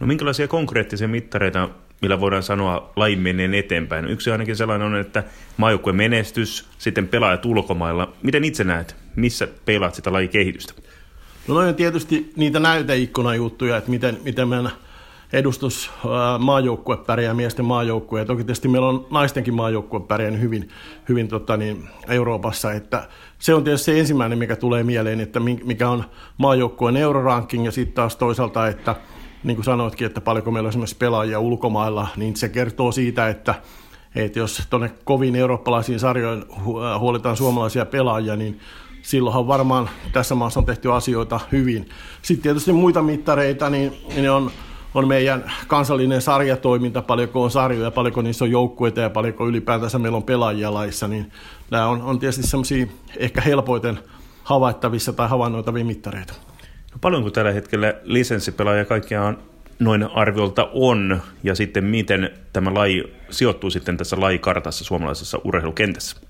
No 0.00 0.06
minkälaisia 0.06 0.48
konkreettisia 0.48 1.08
mittareita, 1.08 1.68
millä 2.02 2.20
voidaan 2.20 2.42
sanoa 2.42 2.90
lajin 2.96 3.18
menneen 3.18 3.54
eteenpäin? 3.54 4.04
Yksi 4.04 4.30
ainakin 4.30 4.56
sellainen 4.56 4.86
on, 4.86 4.96
että 4.96 5.24
maajoukkueen 5.56 5.96
menestys, 5.96 6.68
sitten 6.78 7.08
pelaajat 7.08 7.44
ulkomailla. 7.44 8.12
Miten 8.22 8.44
itse 8.44 8.64
näet, 8.64 8.96
missä 9.16 9.48
pelaat 9.64 9.94
sitä 9.94 10.12
lajin 10.12 10.30
kehitystä? 10.30 10.72
No 11.48 11.54
noin 11.54 11.68
on 11.68 11.74
tietysti 11.74 12.32
niitä 12.36 12.60
näyteikkunajuttuja, 12.60 13.76
että 13.76 13.90
miten, 13.90 14.18
miten 14.24 14.48
meidän 14.48 14.70
edustus 15.32 15.90
maajoukkue 16.38 16.96
pärjää, 16.96 17.34
miesten 17.34 17.64
maajoukkue. 17.64 18.24
Toki 18.24 18.44
tietysti 18.44 18.68
meillä 18.68 18.88
on 18.88 19.06
naistenkin 19.10 19.54
maajoukkue 19.54 20.00
pärjää 20.00 20.30
hyvin, 20.30 20.68
hyvin 21.08 21.28
tota 21.28 21.56
niin, 21.56 21.88
Euroopassa. 22.08 22.72
Että 22.72 23.08
se 23.38 23.54
on 23.54 23.64
tietysti 23.64 23.84
se 23.84 24.00
ensimmäinen, 24.00 24.38
mikä 24.38 24.56
tulee 24.56 24.82
mieleen, 24.82 25.20
että 25.20 25.40
mikä 25.40 25.88
on 25.88 26.04
maajoukkueen 26.38 26.96
euroranking 26.96 27.64
ja 27.64 27.72
sitten 27.72 27.94
taas 27.94 28.16
toisaalta, 28.16 28.68
että 28.68 28.94
niin 29.44 29.56
kuin 29.56 29.64
sanoitkin, 29.64 30.06
että 30.06 30.20
paljonko 30.20 30.50
meillä 30.50 30.66
on 30.66 30.70
esimerkiksi 30.70 30.96
pelaajia 30.96 31.40
ulkomailla, 31.40 32.08
niin 32.16 32.36
se 32.36 32.48
kertoo 32.48 32.92
siitä, 32.92 33.28
että 33.28 33.54
että 34.14 34.38
jos 34.38 34.62
tuonne 34.70 34.92
kovin 35.04 35.36
eurooppalaisiin 35.36 36.00
sarjoihin 36.00 36.44
huolitaan 36.98 37.36
suomalaisia 37.36 37.86
pelaajia, 37.86 38.36
niin 38.36 38.60
silloinhan 39.06 39.46
varmaan 39.46 39.90
tässä 40.12 40.34
maassa 40.34 40.60
on 40.60 40.66
tehty 40.66 40.92
asioita 40.92 41.40
hyvin. 41.52 41.88
Sitten 42.22 42.42
tietysti 42.42 42.72
muita 42.72 43.02
mittareita, 43.02 43.70
niin 43.70 43.92
ne 44.16 44.30
on, 44.30 44.50
on 44.94 45.08
meidän 45.08 45.52
kansallinen 45.66 46.22
sarjatoiminta, 46.22 47.02
paljonko 47.02 47.42
on 47.42 47.50
sarjoja, 47.50 47.90
paljonko 47.90 48.22
niissä 48.22 48.44
on 48.44 48.50
joukkueita 48.50 49.00
ja 49.00 49.10
paljonko 49.10 49.48
ylipäätänsä 49.48 49.98
meillä 49.98 50.16
on 50.16 50.22
pelaajia 50.22 50.74
laissa, 50.74 51.08
niin 51.08 51.32
nämä 51.70 51.86
on, 51.86 52.02
on 52.02 52.18
tietysti 52.18 52.46
semmoisia 52.46 52.86
ehkä 53.16 53.40
helpoiten 53.40 53.98
havaittavissa 54.42 55.12
tai 55.12 55.28
havainnoitavia 55.28 55.84
mittareita. 55.84 56.34
No 56.92 56.98
paljonko 57.00 57.30
tällä 57.30 57.52
hetkellä 57.52 57.94
lisenssipelaajia 58.02 58.84
kaikkiaan 58.84 59.38
noin 59.78 60.02
arviolta 60.14 60.70
on, 60.72 61.22
ja 61.42 61.54
sitten 61.54 61.84
miten 61.84 62.30
tämä 62.52 62.74
laji 62.74 63.04
sijoittuu 63.30 63.70
sitten 63.70 63.96
tässä 63.96 64.20
lajikartassa 64.20 64.84
suomalaisessa 64.84 65.38
urheilukentässä? 65.44 66.26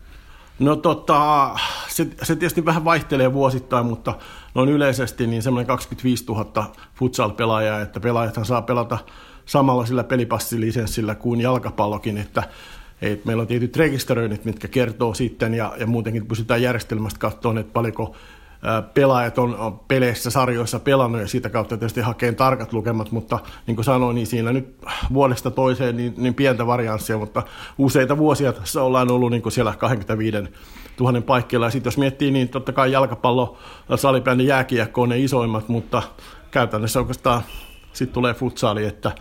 No 0.58 0.76
tota, 0.76 1.50
se, 1.88 2.06
se 2.22 2.36
tietysti 2.36 2.64
vähän 2.64 2.84
vaihtelee 2.84 3.32
vuosittain, 3.32 3.86
mutta 3.86 4.14
noin 4.54 4.68
yleisesti 4.68 5.26
niin 5.26 5.42
semmoinen 5.42 5.66
25 5.66 6.25
000 6.28 6.72
futsal-pelaajaa, 6.94 7.80
että 7.80 8.00
pelaajathan 8.00 8.44
saa 8.44 8.62
pelata 8.62 8.98
samalla 9.46 9.86
sillä 9.86 10.04
pelipastilisenssillä 10.04 11.14
kuin 11.14 11.40
jalkapallokin, 11.40 12.18
että 12.18 12.42
et 13.02 13.25
meillä 13.25 13.40
on 13.40 13.46
tietyt 13.46 13.76
rekisteröinnit, 13.76 14.44
mitkä 14.44 14.68
kertoo 14.68 15.14
sitten, 15.14 15.54
ja, 15.54 15.75
ja 15.80 15.86
muutenkin 15.86 16.26
pysytään 16.26 16.62
järjestelmästä 16.62 17.18
katsomaan, 17.18 17.58
että 17.58 17.72
paljonko 17.72 18.16
pelaajat 18.94 19.38
on 19.38 19.80
peleissä, 19.88 20.30
sarjoissa 20.30 20.78
pelannut 20.78 21.20
ja 21.20 21.28
siitä 21.28 21.50
kautta 21.50 21.76
tietysti 21.76 22.00
hakee 22.00 22.32
tarkat 22.32 22.72
lukemat, 22.72 23.10
mutta 23.10 23.38
niin 23.66 23.75
kuin 23.75 23.84
sanoin, 23.84 24.14
niin 24.14 24.26
siinä 24.26 24.52
nyt 24.52 24.76
vuodesta 25.12 25.50
toiseen 25.50 25.96
niin, 25.96 26.14
niin 26.16 26.34
pientä 26.34 26.66
varianssia, 26.66 27.18
mutta 27.18 27.42
useita 27.78 28.18
vuosia 28.18 28.52
tässä 28.52 28.82
ollaan 28.82 29.10
ollut 29.10 29.30
niin 29.30 29.42
kuin 29.42 29.52
siellä 29.52 29.75
25 29.78 30.38
000 31.00 31.20
paikkeilla. 31.20 31.66
Ja 31.66 31.70
sitten 31.70 31.88
jos 31.90 31.98
miettii, 31.98 32.30
niin 32.30 32.48
totta 32.48 32.72
kai 32.72 32.92
jalkapallo, 32.92 33.58
salibändi, 33.96 34.46
jääkiekko 34.46 35.02
on 35.02 35.08
ne 35.08 35.18
isoimmat, 35.18 35.68
mutta 35.68 36.02
käytännössä 36.50 36.98
oikeastaan 36.98 37.42
sitten 37.92 38.14
tulee 38.14 38.34
futsaali, 38.34 38.84
että 38.84 39.12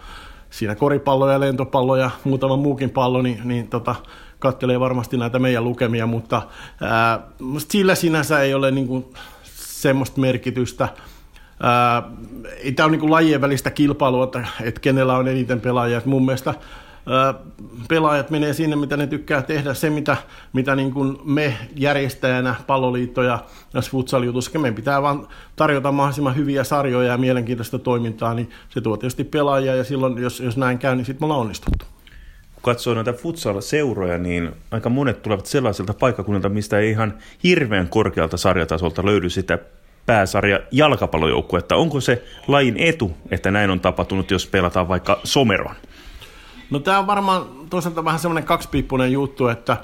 siinä 0.50 0.76
koripallo 0.76 1.32
ja 1.32 1.40
lentopallo 1.40 1.96
ja 1.96 2.10
muutama 2.24 2.58
muukin 2.58 2.90
pallo, 2.90 3.22
niin, 3.22 3.42
niin 3.44 3.68
tota, 3.68 3.96
kattelee 4.40 4.80
varmasti 4.80 5.18
näitä 5.18 5.40
meidän 5.40 5.64
lukemia, 5.64 6.08
mutta 6.08 6.42
ää, 6.82 7.20
sillä 7.58 7.96
sinänsä 7.96 8.40
ei 8.40 8.54
ole 8.54 8.72
niin 8.72 8.88
kuin, 8.88 9.06
semmoista 9.54 10.22
merkitystä. 10.22 10.90
Ää, 11.64 12.04
tämä 12.76 12.88
ole 12.88 12.98
niin 12.98 13.12
lajien 13.12 13.42
välistä 13.42 13.72
kilpailua, 13.72 14.24
että, 14.24 14.48
että 14.62 14.82
kenellä 14.82 15.18
on 15.18 15.28
eniten 15.28 15.62
pelaajia. 15.62 16.02
Mun 16.06 16.26
mielestä 16.26 16.54
ää, 17.10 17.34
pelaajat 17.88 18.30
menee 18.30 18.54
sinne, 18.54 18.76
mitä 18.76 18.98
ne 18.98 19.08
tykkää 19.08 19.42
tehdä. 19.42 19.74
Se, 19.74 19.90
mitä, 19.90 20.18
mitä 20.54 20.76
niin 20.76 20.94
kuin 20.94 21.18
me 21.24 21.58
järjestäjänä, 21.76 22.56
palloliitto 22.68 23.24
ja 23.24 23.40
futsal-jutussa, 23.92 24.60
meidän 24.60 24.76
pitää 24.76 25.02
vaan 25.02 25.28
tarjota 25.56 25.92
mahdollisimman 25.92 26.36
hyviä 26.36 26.64
sarjoja 26.64 27.12
ja 27.12 27.18
mielenkiintoista 27.18 27.80
toimintaa, 27.80 28.34
niin 28.34 28.50
se 28.70 28.82
tuo 28.82 28.98
tietysti 28.98 29.24
pelaajia 29.24 29.76
ja 29.76 29.84
silloin, 29.84 30.18
jos, 30.18 30.40
jos 30.40 30.58
näin 30.58 30.80
käy, 30.80 30.96
niin 30.96 31.06
sitten 31.06 31.22
me 31.22 31.26
ollaan 31.26 31.42
onnistuttu 31.42 31.86
katsoo 32.66 32.94
näitä 32.94 33.14
futsal-seuroja, 33.14 34.18
niin 34.18 34.52
aika 34.72 34.90
monet 34.90 35.22
tulevat 35.22 35.46
sellaisilta 35.46 35.94
paikkakunnilta, 35.94 36.50
mistä 36.50 36.80
ei 36.80 36.90
ihan 36.90 37.14
hirveän 37.44 37.88
korkealta 37.88 38.38
sarjatasolta 38.38 39.06
löydy 39.06 39.30
sitä 39.30 39.60
pääsarja 40.06 40.60
jalkapallojoukkuetta. 40.72 41.76
Onko 41.76 42.02
se 42.02 42.24
lajin 42.48 42.78
etu, 42.78 43.18
että 43.32 43.52
näin 43.52 43.70
on 43.70 43.80
tapahtunut, 43.80 44.32
jos 44.32 44.48
pelataan 44.48 44.88
vaikka 44.88 45.20
someron? 45.24 45.76
No 46.70 46.80
tämä 46.80 47.00
on 47.00 47.08
varmaan 47.08 47.46
toisaalta 47.70 48.06
vähän 48.06 48.20
semmoinen 48.20 48.44
kaksipiippunen 48.44 49.12
juttu, 49.12 49.48
että 49.48 49.78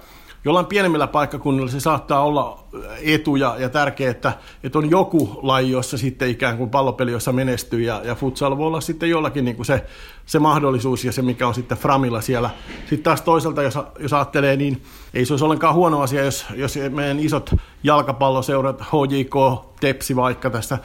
jollain 0.45 0.65
pienemmillä 0.65 1.07
paikkakunnilla 1.07 1.71
se 1.71 1.79
saattaa 1.79 2.23
olla 2.23 2.63
etu 3.01 3.35
ja, 3.35 3.55
ja 3.59 3.69
tärkeää, 3.69 4.11
että, 4.11 4.33
että 4.63 4.77
on 4.77 4.89
joku 4.89 5.39
laji, 5.41 5.71
jossa 5.71 5.97
sitten 5.97 6.29
ikään 6.29 6.57
kuin 6.57 6.69
pallopeli, 6.69 7.11
jossa 7.11 7.31
menestyy 7.31 7.81
ja, 7.81 8.01
ja 8.03 8.15
futsal 8.15 8.57
voi 8.57 8.67
olla 8.67 8.81
sitten 8.81 9.09
jollakin 9.09 9.45
niin 9.45 9.55
kuin 9.55 9.65
se, 9.65 9.85
se 10.25 10.39
mahdollisuus 10.39 11.05
ja 11.05 11.11
se, 11.11 11.21
mikä 11.21 11.47
on 11.47 11.53
sitten 11.53 11.77
Framilla 11.77 12.21
siellä. 12.21 12.49
Sitten 12.79 13.03
taas 13.03 13.21
toisaalta, 13.21 13.63
jos, 13.63 13.79
jos 13.99 14.13
ajattelee, 14.13 14.55
niin 14.55 14.83
ei 15.13 15.25
se 15.25 15.33
olisi 15.33 15.45
ollenkaan 15.45 15.75
huono 15.75 16.01
asia, 16.01 16.23
jos, 16.23 16.45
jos 16.55 16.75
meidän 16.89 17.19
isot 17.19 17.51
jalkapalloseurat, 17.83 18.81
HJK, 18.81 19.65
Tepsi 19.79 20.15
vaikka 20.15 20.49
tässä 20.49 20.77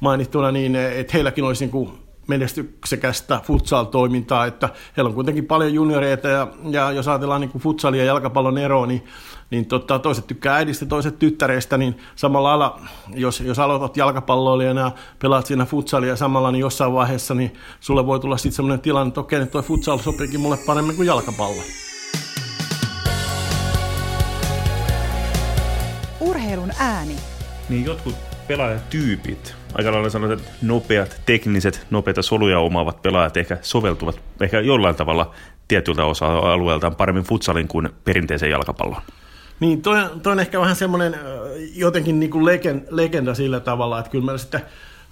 mainittuna, 0.00 0.52
niin 0.52 0.76
että 0.76 1.12
heilläkin 1.12 1.44
olisi 1.44 1.64
niin 1.64 1.70
kuin 1.70 2.07
menestyksekästä 2.28 3.40
futsal-toimintaa, 3.44 4.46
että 4.46 4.68
heillä 4.96 5.08
on 5.08 5.14
kuitenkin 5.14 5.46
paljon 5.46 5.74
junioreita 5.74 6.28
ja, 6.28 6.48
ja 6.70 6.92
jos 6.92 7.08
ajatellaan 7.08 7.40
niin 7.40 7.50
futsalia 7.58 8.02
ja 8.02 8.06
jalkapallon 8.06 8.58
eroa, 8.58 8.86
niin, 8.86 9.04
niin 9.50 9.66
tota, 9.66 9.98
toiset 9.98 10.26
tykkää 10.26 10.54
äidistä, 10.54 10.86
toiset 10.86 11.18
tyttäreistä, 11.18 11.78
niin 11.78 11.98
samalla 12.16 12.48
lailla, 12.48 12.80
jos, 13.14 13.40
jos 13.40 13.58
aloitat 13.58 13.96
jalkapalloilijana 13.96 14.80
ja 14.80 14.92
pelaat 15.18 15.46
siinä 15.46 15.64
futsalia 15.64 16.16
samalla, 16.16 16.52
niin 16.52 16.60
jossain 16.60 16.92
vaiheessa 16.92 17.34
niin 17.34 17.54
sulle 17.80 18.06
voi 18.06 18.20
tulla 18.20 18.36
sitten 18.36 18.52
sellainen 18.52 18.80
tilanne, 18.80 19.08
että 19.08 19.20
okei, 19.20 19.40
että 19.40 19.52
toi 19.52 19.62
futsal 19.62 19.98
sopiikin 19.98 20.40
mulle 20.40 20.58
paremmin 20.66 20.96
kuin 20.96 21.06
jalkapallo. 21.06 21.62
Urheilun 26.20 26.70
ääni. 26.78 27.16
Niin 27.68 27.84
jotkut 27.84 28.14
pelaajatyypit, 28.48 29.54
aika 29.78 29.92
lailla 29.92 30.10
sanotaan, 30.10 30.38
että 30.38 30.52
nopeat, 30.62 31.20
tekniset, 31.26 31.86
nopeita 31.90 32.22
soluja 32.22 32.58
omaavat 32.58 33.02
pelaajat 33.02 33.36
ehkä 33.36 33.58
soveltuvat 33.62 34.20
ehkä 34.40 34.60
jollain 34.60 34.96
tavalla 34.96 35.34
tietyltä 35.68 36.04
osa-alueeltaan 36.04 36.96
paremmin 36.96 37.24
futsalin 37.24 37.68
kuin 37.68 37.88
perinteisen 38.04 38.50
jalkapallon. 38.50 39.02
Niin, 39.60 39.82
toi, 39.82 39.96
toi 40.22 40.32
on 40.32 40.40
ehkä 40.40 40.60
vähän 40.60 40.76
semmoinen 40.76 41.16
jotenkin 41.74 42.20
niin 42.20 42.30
kuin 42.30 42.44
legenda, 42.44 42.84
legenda 42.90 43.34
sillä 43.34 43.60
tavalla, 43.60 43.98
että 43.98 44.10
kyllä 44.10 44.24
meillä 44.24 44.38
sitten 44.38 44.62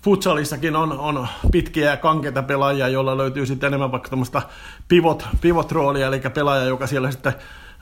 futsalissakin 0.02 0.76
on, 0.76 0.92
on 0.92 1.26
pitkiä 1.52 1.90
ja 1.90 1.96
kankeita 1.96 2.42
pelaajia, 2.42 2.88
joilla 2.88 3.18
löytyy 3.18 3.46
sitten 3.46 3.66
enemmän 3.66 3.92
vaikka 3.92 4.08
tämmöistä 4.08 4.42
pivot, 4.88 5.26
pivot-roolia, 5.40 6.06
eli 6.06 6.20
pelaaja, 6.34 6.64
joka 6.64 6.86
siellä 6.86 7.10
sitten 7.10 7.32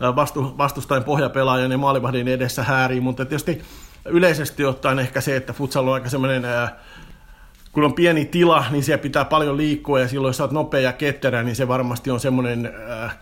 vastu, 0.01 0.55
vastustajan 0.59 1.05
pohjapelaajan 1.05 1.73
ja 1.73 1.79
maalivahdin 1.79 2.29
edessä 2.29 2.63
häärii, 2.63 3.01
mutta 3.01 3.25
tietysti 3.25 3.63
yleisesti 4.05 4.65
ottaen 4.65 4.99
ehkä 4.99 5.21
se, 5.21 5.37
että 5.37 5.53
futsal 5.53 5.89
on 5.89 5.95
aika 5.95 6.09
semmoinen, 6.09 6.43
kun 7.73 7.85
on 7.85 7.95
pieni 7.95 8.25
tila, 8.25 8.65
niin 8.71 8.83
siellä 8.83 9.03
pitää 9.03 9.25
paljon 9.25 9.57
liikkua 9.57 10.01
ja 10.01 10.09
silloin 10.09 10.29
jos 10.29 10.41
olet 10.41 10.53
nopea 10.53 10.81
ja 10.81 10.93
ketterä, 10.93 11.43
niin 11.43 11.57
se 11.57 11.69
varmasti 11.69 12.11
on 12.11 12.21
semmoinen 12.21 12.73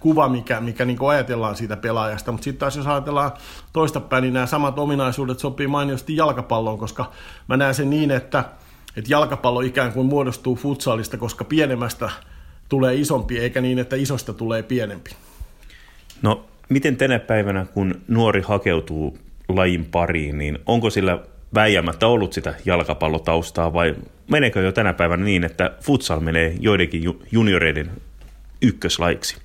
kuva, 0.01 0.29
mikä, 0.29 0.61
mikä 0.61 0.85
niin 0.85 0.99
ajatellaan 1.09 1.57
siitä 1.57 1.77
pelaajasta. 1.77 2.33
Mutta 2.33 2.45
sitten 2.45 2.61
taas 2.61 2.77
jos 2.77 2.87
ajatellaan 2.87 3.33
toistapäin, 3.73 4.23
niin 4.23 4.35
nämä 4.35 4.47
samat 4.47 4.79
ominaisuudet 4.79 5.39
sopii 5.39 5.67
mainiosti 5.67 6.17
jalkapalloon, 6.17 6.79
koska 6.79 7.13
mä 7.49 7.57
näen 7.57 7.75
sen 7.75 7.91
niin, 7.91 8.11
että, 8.11 8.45
että 8.97 9.13
jalkapallo 9.13 9.61
ikään 9.61 9.93
kuin 9.93 10.07
muodostuu 10.07 10.57
futsalista, 10.57 11.17
koska 11.17 11.45
pienemmästä 11.45 12.11
tulee 12.69 12.95
isompi, 12.95 13.39
eikä 13.39 13.61
niin, 13.61 13.79
että 13.79 13.97
isosta 13.97 14.33
tulee 14.33 14.63
pienempi. 14.63 15.11
No, 16.23 16.45
miten 16.69 16.97
tänä 16.97 17.19
päivänä, 17.19 17.67
kun 17.75 18.01
nuori 18.09 18.41
hakeutuu 18.41 19.19
lajin 19.57 19.85
pariin, 19.85 20.39
niin 20.39 20.59
onko 20.67 20.91
sillä 20.91 21.19
väijämättä 21.55 22.07
ollut 22.07 22.33
sitä 22.33 22.55
jalkapallotaustaa 22.65 23.73
vai 23.73 23.95
meneekö 24.31 24.63
jo 24.63 24.73
tänä 24.73 24.93
päivänä 24.93 25.25
niin, 25.25 25.45
että 25.45 25.71
futsal 25.81 26.21
menee 26.21 26.57
joidenkin 26.61 27.03
junioreiden 27.33 27.91
ykköslaiksi? 28.63 29.37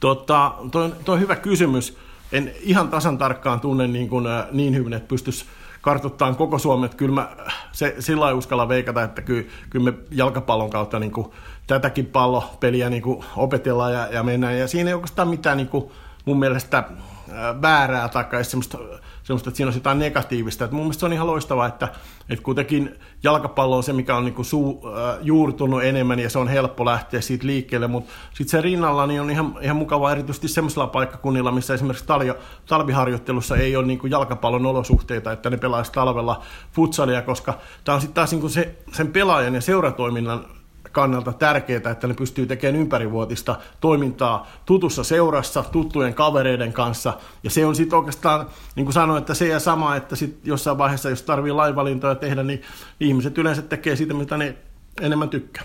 Tota, 0.00 0.54
toi, 0.70 0.92
toi 1.04 1.14
on 1.14 1.20
hyvä 1.20 1.36
kysymys. 1.36 1.98
En 2.32 2.52
ihan 2.60 2.88
tasan 2.88 3.18
tarkkaan 3.18 3.60
tunne 3.60 3.86
niin, 3.86 4.08
kuin, 4.08 4.26
äh, 4.26 4.46
niin 4.52 4.74
hyvin, 4.74 4.92
että 4.92 5.08
pystyisi 5.08 5.44
kartoittamaan 5.80 6.36
koko 6.36 6.58
Suomen. 6.58 6.84
Että 6.84 6.96
kyllä 6.96 7.14
mä 7.14 7.28
se, 7.72 7.94
sillä 7.98 8.28
ei 8.28 8.34
uskalla 8.34 8.68
veikata, 8.68 9.02
että 9.02 9.22
kyllä, 9.22 9.44
kyllä 9.70 9.90
me 9.90 9.98
jalkapallon 10.10 10.70
kautta 10.70 10.98
niin 10.98 11.12
kuin, 11.12 11.26
tätäkin 11.66 12.06
pallopeliä 12.06 12.90
niin 12.90 13.02
kuin, 13.02 13.24
opetellaan 13.36 13.92
ja, 13.92 14.08
ja 14.10 14.22
mennään. 14.22 14.58
Ja 14.58 14.68
siinä 14.68 14.90
ei 14.90 14.94
oikeastaan 14.94 15.28
mitään 15.28 15.56
niin 15.56 15.68
kuin, 15.68 15.90
mun 16.24 16.38
mielestä 16.38 16.84
väärää 17.62 18.08
tai 18.08 18.44
semmoista, 18.44 18.78
semmoista, 19.22 19.50
että 19.50 19.56
siinä 19.56 19.68
on 19.68 19.74
jotain 19.74 19.98
negatiivista. 19.98 20.64
Että 20.64 20.74
mun 20.74 20.84
mielestä 20.84 21.00
se 21.00 21.06
on 21.06 21.12
ihan 21.12 21.26
loistavaa, 21.26 21.66
että, 21.66 21.88
että 22.30 22.42
kuitenkin 22.42 22.98
jalkapallo 23.22 23.76
on 23.76 23.82
se, 23.82 23.92
mikä 23.92 24.16
on 24.16 24.24
niinku 24.24 24.44
suu, 24.44 24.82
äh, 24.86 25.18
juurtunut 25.22 25.84
enemmän 25.84 26.18
ja 26.18 26.30
se 26.30 26.38
on 26.38 26.48
helppo 26.48 26.84
lähteä 26.84 27.20
siitä 27.20 27.46
liikkeelle, 27.46 27.86
mutta 27.86 28.12
sitten 28.28 28.50
se 28.50 28.60
rinnalla 28.60 29.06
niin 29.06 29.20
on 29.20 29.30
ihan, 29.30 29.54
ihan 29.60 29.76
mukava 29.76 30.12
erityisesti 30.12 30.48
semmoisilla 30.48 30.86
paikkakunnilla, 30.86 31.52
missä 31.52 31.74
esimerkiksi 31.74 32.06
taljo, 32.06 32.36
talviharjoittelussa 32.66 33.56
ei 33.56 33.76
ole 33.76 33.86
niinku 33.86 34.06
jalkapallon 34.06 34.66
olosuhteita, 34.66 35.32
että 35.32 35.50
ne 35.50 35.56
pelaisi 35.56 35.92
talvella 35.92 36.42
futsalia, 36.72 37.22
koska 37.22 37.58
tämä 37.84 37.94
on 37.94 38.00
sitten 38.00 38.14
taas 38.14 38.30
niinku 38.30 38.48
se, 38.48 38.76
sen 38.92 39.12
pelaajan 39.12 39.54
ja 39.54 39.60
seuratoiminnan 39.60 40.44
kannalta 40.92 41.32
tärkeää, 41.32 41.90
että 41.90 42.06
ne 42.06 42.14
pystyy 42.14 42.46
tekemään 42.46 42.80
ympärivuotista 42.80 43.56
toimintaa 43.80 44.50
tutussa 44.66 45.04
seurassa, 45.04 45.62
tuttujen 45.62 46.14
kavereiden 46.14 46.72
kanssa. 46.72 47.18
Ja 47.42 47.50
se 47.50 47.66
on 47.66 47.74
sitten 47.74 47.98
oikeastaan, 47.98 48.46
niin 48.76 48.86
kuin 48.86 48.94
sanoin, 48.94 49.18
että 49.18 49.34
se 49.34 49.48
ja 49.48 49.60
sama, 49.60 49.96
että 49.96 50.16
sit 50.16 50.40
jossain 50.44 50.78
vaiheessa, 50.78 51.10
jos 51.10 51.22
tarvii 51.22 51.52
lainvalintoja 51.52 52.14
tehdä, 52.14 52.42
niin 52.42 52.62
ihmiset 53.00 53.38
yleensä 53.38 53.62
tekee 53.62 53.96
siitä, 53.96 54.14
mitä 54.14 54.36
ne 54.36 54.56
enemmän 55.00 55.28
tykkää. 55.28 55.62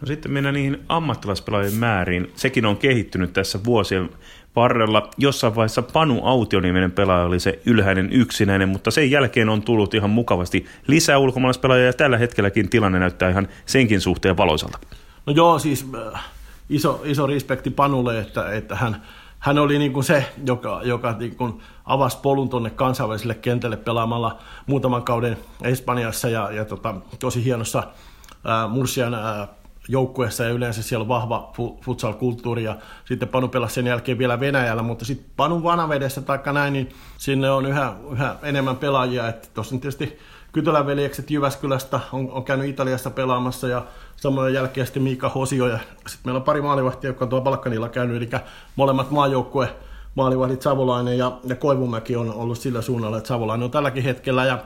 No 0.00 0.06
sitten 0.06 0.32
mennään 0.32 0.54
niihin 0.54 0.84
ammattilaispelaajien 0.88 1.74
määriin. 1.74 2.32
Sekin 2.34 2.66
on 2.66 2.76
kehittynyt 2.76 3.32
tässä 3.32 3.64
vuosien 3.64 4.10
varrella. 4.56 5.10
Jossain 5.18 5.54
vaiheessa 5.54 5.82
Panu 5.82 6.20
Autio-niminen 6.24 6.92
pelaaja 6.92 7.24
oli 7.24 7.40
se 7.40 7.60
ylhäinen 7.66 8.12
yksinäinen, 8.12 8.68
mutta 8.68 8.90
sen 8.90 9.10
jälkeen 9.10 9.48
on 9.48 9.62
tullut 9.62 9.94
ihan 9.94 10.10
mukavasti 10.10 10.66
lisää 10.86 11.18
ulkomaalaispelaajia 11.18 11.86
ja 11.86 11.92
tällä 11.92 12.18
hetkelläkin 12.18 12.70
tilanne 12.70 12.98
näyttää 12.98 13.30
ihan 13.30 13.48
senkin 13.66 14.00
suhteen 14.00 14.36
valoisalta. 14.36 14.78
No 15.26 15.32
joo, 15.32 15.58
siis 15.58 15.86
äh, 16.14 16.24
iso, 16.68 17.02
iso 17.04 17.26
respekti 17.26 17.70
Panulle, 17.70 18.18
että, 18.18 18.52
että 18.52 18.76
hän, 18.76 19.02
hän 19.38 19.58
oli 19.58 19.78
niin 19.78 19.92
kuin 19.92 20.04
se, 20.04 20.32
joka, 20.46 20.80
joka 20.84 21.16
niin 21.18 21.36
kuin 21.36 21.60
avasi 21.84 22.18
polun 22.22 22.48
tuonne 22.48 22.70
kansainväliselle 22.70 23.34
kentälle 23.34 23.76
pelaamalla 23.76 24.38
muutaman 24.66 25.02
kauden 25.02 25.38
Espanjassa 25.62 26.28
ja, 26.28 26.50
ja 26.50 26.64
tota, 26.64 26.94
tosi 27.18 27.44
hienossa 27.44 27.78
äh, 27.78 28.70
Mursian 28.70 29.14
äh, 29.14 29.48
joukkueessa 29.88 30.44
ja 30.44 30.50
yleensä 30.50 30.82
siellä 30.82 31.02
on 31.02 31.08
vahva 31.08 31.52
futsal-kulttuuri 31.84 32.64
ja 32.64 32.76
sitten 33.04 33.28
Panu 33.28 33.48
pelasi 33.48 33.74
sen 33.74 33.86
jälkeen 33.86 34.18
vielä 34.18 34.40
Venäjällä, 34.40 34.82
mutta 34.82 35.04
sitten 35.04 35.30
Panun 35.36 35.62
vanavedessä 35.62 36.20
tai 36.20 36.38
näin, 36.52 36.72
niin 36.72 36.88
sinne 37.18 37.50
on 37.50 37.66
yhä, 37.66 37.92
yhä 38.12 38.36
enemmän 38.42 38.76
pelaajia, 38.76 39.28
että 39.28 39.48
tuossa 39.54 39.74
tietysti 39.74 40.18
Kytölän 40.52 40.86
veljekset 40.86 41.30
Jyväskylästä 41.30 42.00
on, 42.12 42.30
on 42.30 42.44
käynyt 42.44 42.68
Italiassa 42.68 43.10
pelaamassa 43.10 43.68
ja 43.68 43.84
samoin 44.16 44.54
jälkeen 44.54 44.86
sitten 44.86 45.02
Miika 45.02 45.28
Hosio 45.28 45.66
ja 45.66 45.78
sitten 45.78 46.20
meillä 46.24 46.38
on 46.38 46.44
pari 46.44 46.62
maalivahtia, 46.62 47.10
jotka 47.10 47.24
on 47.24 47.28
tuolla 47.28 47.44
Balkanilla 47.44 47.88
käynyt, 47.88 48.16
eli 48.16 48.30
molemmat 48.76 49.10
maajoukkue 49.10 49.68
maalivahdit 50.14 50.62
Savolainen 50.62 51.18
ja, 51.18 51.32
ja 51.44 51.56
Koivumäki 51.56 52.16
on 52.16 52.34
ollut 52.34 52.58
sillä 52.58 52.82
suunnalla, 52.82 53.16
että 53.16 53.28
Savolainen 53.28 53.64
on 53.64 53.70
tälläkin 53.70 54.02
hetkellä 54.02 54.44
ja, 54.44 54.58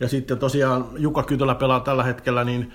ja 0.00 0.08
sitten 0.08 0.38
tosiaan 0.38 0.84
Jukka 0.96 1.22
Kytölä 1.22 1.54
pelaa 1.54 1.80
tällä 1.80 2.04
hetkellä 2.04 2.44
niin 2.44 2.72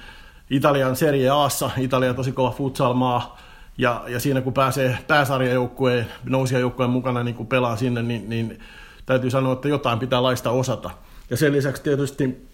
Italian 0.54 0.96
Serie 0.96 1.30
Aassa, 1.30 1.70
Italia 1.78 2.14
tosi 2.14 2.32
kova 2.32 2.52
futsalmaa, 2.52 3.38
ja, 3.78 4.04
ja 4.08 4.20
siinä 4.20 4.42
kun 4.42 4.54
pääsee 4.54 4.98
pääsarjajoukkueen, 5.08 6.08
nousijajoukkueen 6.30 6.90
mukana 6.90 7.24
niin 7.24 7.36
kun 7.36 7.48
pelaa 7.48 7.76
sinne, 7.76 8.02
niin, 8.02 8.30
niin 8.30 8.60
täytyy 9.06 9.30
sanoa, 9.30 9.54
että 9.54 9.68
jotain 9.68 10.00
pitää 10.00 10.24
laista 10.24 10.52
osata. 10.52 10.90
Ja 11.30 11.38
sen 11.38 11.54
lisäksi 11.54 11.84
tietysti 11.84 12.48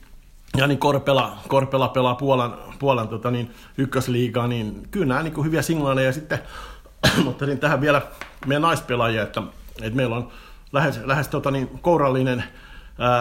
Jani 0.58 0.78
Korpela, 0.78 1.38
Korpela 1.48 1.88
pelaa 1.88 2.16
Puolan, 2.16 2.58
Puolan 2.80 3.08
tota 3.08 3.32
niin, 3.32 3.52
ykkösliigaa, 3.78 4.48
niin 4.48 4.88
kyllä 4.92 5.06
nämä 5.06 5.24
niin 5.24 5.44
hyviä 5.44 5.62
signaaleja. 5.62 6.08
Ja 6.08 6.14
sitten 6.14 6.40
ottaisin 7.28 7.60
tähän 7.60 7.82
vielä 7.82 8.02
meidän 8.46 8.62
naispelaajia, 8.62 9.24
että, 9.24 9.42
että 9.82 9.96
meillä 9.96 10.16
on 10.16 10.32
lähes, 10.72 11.00
lähes 11.04 11.28
tota 11.28 11.52
niin, 11.52 11.68
kourallinen 11.82 12.44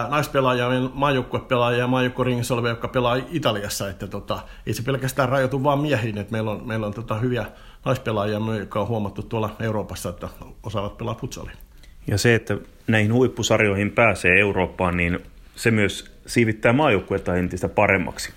naispelaajia, 0.09 0.69
maajoukkuepelaajia 0.93 1.79
ja 1.79 1.87
maajoukkueringissä 1.87 2.53
olevia, 2.53 2.69
jotka 2.69 2.87
pelaa 2.87 3.17
Italiassa. 3.31 3.89
Että 3.89 4.07
tota, 4.07 4.39
ei 4.65 4.73
se 4.73 4.83
pelkästään 4.83 5.29
rajoitu 5.29 5.63
vain 5.63 5.79
miehiin, 5.79 6.17
että 6.17 6.31
meillä 6.31 6.51
on, 6.51 6.67
meillä 6.67 6.87
on 6.87 6.93
tota 6.93 7.15
hyviä 7.15 7.45
naispelaajia, 7.85 8.39
jotka 8.59 8.81
on 8.81 8.87
huomattu 8.87 9.23
tuolla 9.23 9.55
Euroopassa, 9.59 10.09
että 10.09 10.29
osaavat 10.63 10.97
pelaa 10.97 11.15
futsalia. 11.15 11.55
Ja 12.07 12.17
se, 12.17 12.35
että 12.35 12.57
näihin 12.87 13.13
huippusarjoihin 13.13 13.91
pääsee 13.91 14.39
Eurooppaan, 14.39 14.97
niin 14.97 15.19
se 15.55 15.71
myös 15.71 16.11
siivittää 16.25 16.73
maajoukkuetta 16.73 17.35
entistä 17.35 17.69
paremmaksi. 17.69 18.33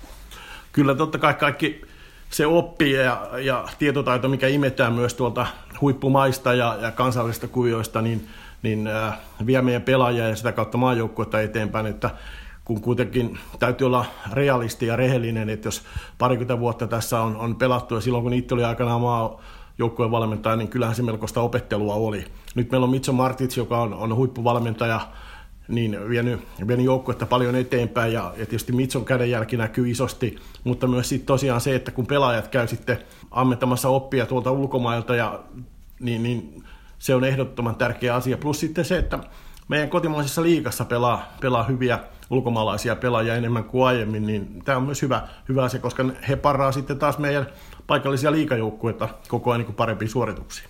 Kyllä 0.73 0.95
totta 0.95 1.19
kai 1.19 1.35
kaikki 1.35 1.83
se 2.31 2.47
oppi 2.47 2.93
ja, 2.93 3.29
ja 3.39 3.65
tietotaito, 3.79 4.29
mikä 4.29 4.49
imetään 4.49 4.93
myös 4.93 5.15
tuolta 5.15 5.47
huippumaista 5.81 6.55
ja, 6.55 6.79
ja 6.81 6.91
kansallisista 6.91 7.49
kuvioista, 7.49 8.03
niin, 8.03 8.29
niin 8.62 8.87
äh, 8.87 9.19
vie 9.47 9.62
meidän 9.62 9.83
pelaajia 9.83 10.28
ja 10.28 10.37
sitä 10.37 10.52
kautta 10.52 10.78
maajoukkuetta 10.78 11.40
eteenpäin, 11.40 11.87
että 11.87 12.11
kun 12.64 12.81
kuitenkin 12.81 13.38
täytyy 13.59 13.87
olla 13.87 14.04
realisti 14.33 14.87
ja 14.87 14.97
rehellinen, 14.97 15.49
että 15.49 15.66
jos 15.66 15.83
parikymmentä 16.19 16.61
vuotta 16.61 16.87
tässä 16.87 17.21
on, 17.21 17.37
on 17.37 17.57
pelattu 17.57 17.95
ja 17.95 18.00
silloin 18.00 18.25
kun 18.25 18.33
itse 18.33 18.54
oli 18.54 18.64
aikanaan 18.64 19.00
maa 19.00 19.40
joukkueen 19.78 20.11
valmentaja, 20.11 20.57
niin 20.57 20.69
kyllähän 20.69 20.97
se 20.97 21.02
melkoista 21.02 21.40
opettelua 21.40 21.95
oli. 21.95 22.25
Nyt 22.54 22.71
meillä 22.71 22.85
on 22.85 22.90
Mitso 22.90 23.12
Martits, 23.12 23.57
joka 23.57 23.83
on, 23.83 23.95
on 23.95 24.16
huippuvalmentaja, 24.16 25.00
niin 25.69 26.09
vienyt, 26.09 26.40
vienyt 26.69 26.87
joukkuetta 26.87 27.26
paljon 27.26 27.54
eteenpäin 27.54 28.12
ja, 28.12 28.23
ja 28.23 28.47
tietysti 28.47 28.73
Mitson 28.73 29.04
kädenjälki 29.04 29.57
näkyy 29.57 29.90
isosti, 29.90 30.37
mutta 30.64 30.87
myös 30.87 31.09
sitten 31.09 31.26
tosiaan 31.26 31.61
se, 31.61 31.75
että 31.75 31.90
kun 31.90 32.07
pelaajat 32.07 32.49
käy 32.49 32.69
sitten 32.69 32.99
ammentamassa 33.31 33.88
oppia 33.88 34.26
tuolta 34.26 34.50
ulkomailta, 34.50 35.16
ja, 35.16 35.40
niin, 36.00 36.23
niin 36.23 36.64
se 37.02 37.14
on 37.14 37.25
ehdottoman 37.25 37.75
tärkeä 37.75 38.14
asia. 38.14 38.37
Plus 38.37 38.61
sitten 38.61 38.85
se, 38.85 38.99
että 38.99 39.18
meidän 39.68 39.88
kotimaisessa 39.88 40.42
liigassa 40.42 40.85
pelaa, 40.85 41.32
pelaa 41.40 41.64
hyviä 41.64 41.99
ulkomaalaisia 42.30 42.97
pelaajia 42.97 43.35
enemmän 43.35 43.64
kuin 43.64 43.87
aiemmin, 43.87 44.26
niin 44.26 44.62
tämä 44.64 44.78
on 44.78 44.85
myös 44.85 45.02
hyvä, 45.02 45.23
hyvä 45.49 45.62
asia, 45.64 45.80
koska 45.80 46.04
he 46.28 46.37
paraa 46.37 46.73
sitten 46.73 46.99
taas 46.99 47.18
meidän 47.18 47.47
paikallisia 47.86 48.32
liikajoukkueita 48.32 49.08
koko 49.28 49.50
ajan 49.50 49.60
niin 49.60 49.75
parempiin 49.75 50.08
suorituksiin. 50.08 50.69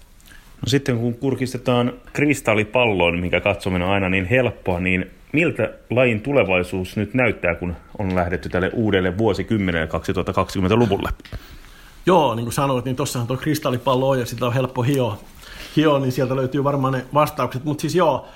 No 0.62 0.66
sitten 0.66 0.98
kun 0.98 1.14
kurkistetaan 1.14 1.92
kristallipalloon, 2.12 3.18
mikä 3.18 3.40
katsominen 3.40 3.88
on 3.88 3.94
aina 3.94 4.08
niin 4.08 4.24
helppoa, 4.24 4.80
niin 4.80 5.10
miltä 5.32 5.70
lajin 5.90 6.20
tulevaisuus 6.20 6.96
nyt 6.96 7.14
näyttää, 7.14 7.54
kun 7.54 7.76
on 7.98 8.14
lähdetty 8.14 8.48
tälle 8.48 8.70
uudelle 8.74 9.18
vuosikymmenelle 9.18 9.86
2020-luvulle? 9.86 11.08
Joo, 12.06 12.34
niin 12.34 12.44
kuin 12.44 12.52
sanoit, 12.52 12.84
niin 12.84 12.96
tuossahan 12.96 13.28
tuo 13.28 13.36
kristallipallo 13.36 14.08
on 14.08 14.20
ja 14.20 14.26
sitä 14.26 14.46
on 14.46 14.54
helppo 14.54 14.82
hio, 14.82 15.18
hio 15.76 15.98
niin 15.98 16.12
sieltä 16.12 16.36
löytyy 16.36 16.64
varmaan 16.64 16.92
ne 16.92 17.06
vastaukset. 17.14 17.64
Mutta 17.64 17.80
siis 17.80 17.94
joo, 17.94 18.26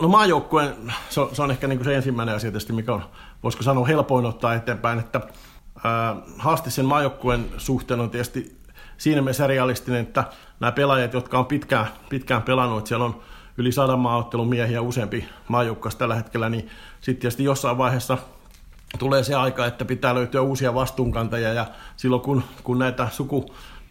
no 0.00 0.08
maajoukkueen, 0.08 0.74
se 1.08 1.20
on, 1.20 1.34
se 1.36 1.42
on 1.42 1.50
ehkä 1.50 1.66
niin 1.66 1.78
kuin 1.78 1.84
se 1.84 1.94
ensimmäinen 1.94 2.34
asia 2.34 2.50
tietysti, 2.50 2.72
mikä 2.72 2.92
on, 2.92 3.02
voisiko 3.42 3.62
sanoa, 3.62 3.86
helpoin 3.86 4.26
ottaa 4.26 4.54
eteenpäin, 4.54 4.98
että 4.98 5.20
haaste 6.38 6.70
sen 6.70 6.84
maajoukkueen 6.84 7.48
suhteen 7.58 8.00
on 8.00 8.10
tietysti 8.10 8.56
siinä 8.98 9.22
mielessä 9.22 9.46
realistinen, 9.46 10.00
että 10.00 10.24
nämä 10.60 10.72
pelaajat, 10.72 11.12
jotka 11.12 11.38
on 11.38 11.46
pitkään, 11.46 11.86
pitkään 12.08 12.42
pelannut, 12.42 12.78
että 12.78 12.88
siellä 12.88 13.04
on 13.04 13.22
yli 13.58 13.72
sadan 13.72 13.98
maaottelun 13.98 14.48
miehiä 14.48 14.82
useampi 14.82 15.28
maajoukkas 15.48 15.96
tällä 15.96 16.14
hetkellä, 16.14 16.48
niin 16.48 16.70
sitten 17.00 17.20
tietysti 17.20 17.44
jossain 17.44 17.78
vaiheessa 17.78 18.18
tulee 18.98 19.24
se 19.24 19.34
aika, 19.34 19.66
että 19.66 19.84
pitää 19.84 20.14
löytyä 20.14 20.42
uusia 20.42 20.74
vastuunkantajia 20.74 21.52
ja 21.52 21.66
silloin 21.96 22.22
kun, 22.22 22.42
kun 22.64 22.78
näitä 22.78 23.08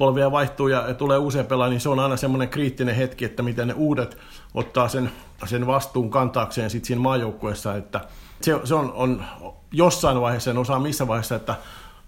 sukupolvia 0.02 0.32
vaihtuu 0.32 0.68
ja, 0.68 0.94
tulee 0.94 1.18
uusia 1.18 1.44
pelaajia, 1.44 1.70
niin 1.70 1.82
se 1.82 1.90
on 1.90 2.00
aina 2.00 2.18
semmoinen 2.18 2.50
kriittinen 2.50 2.96
hetki, 2.96 3.26
että 3.26 3.44
miten 3.44 3.68
ne 3.68 3.74
uudet 3.74 4.18
ottaa 4.54 4.88
sen, 4.88 5.12
sen 5.46 5.68
vastuun 5.68 6.10
kantaakseen 6.10 6.70
sitten 6.70 6.88
siinä 6.88 7.02
maajoukkueessa, 7.02 7.76
että 7.76 8.02
se, 8.42 8.60
se 8.64 8.76
on, 8.76 8.92
on 8.94 9.24
jossain 9.72 10.22
vaiheessa, 10.22 10.52
en 10.52 10.58
osaa 10.58 10.80
missä 10.80 11.08
vaiheessa, 11.08 11.36
että 11.36 11.56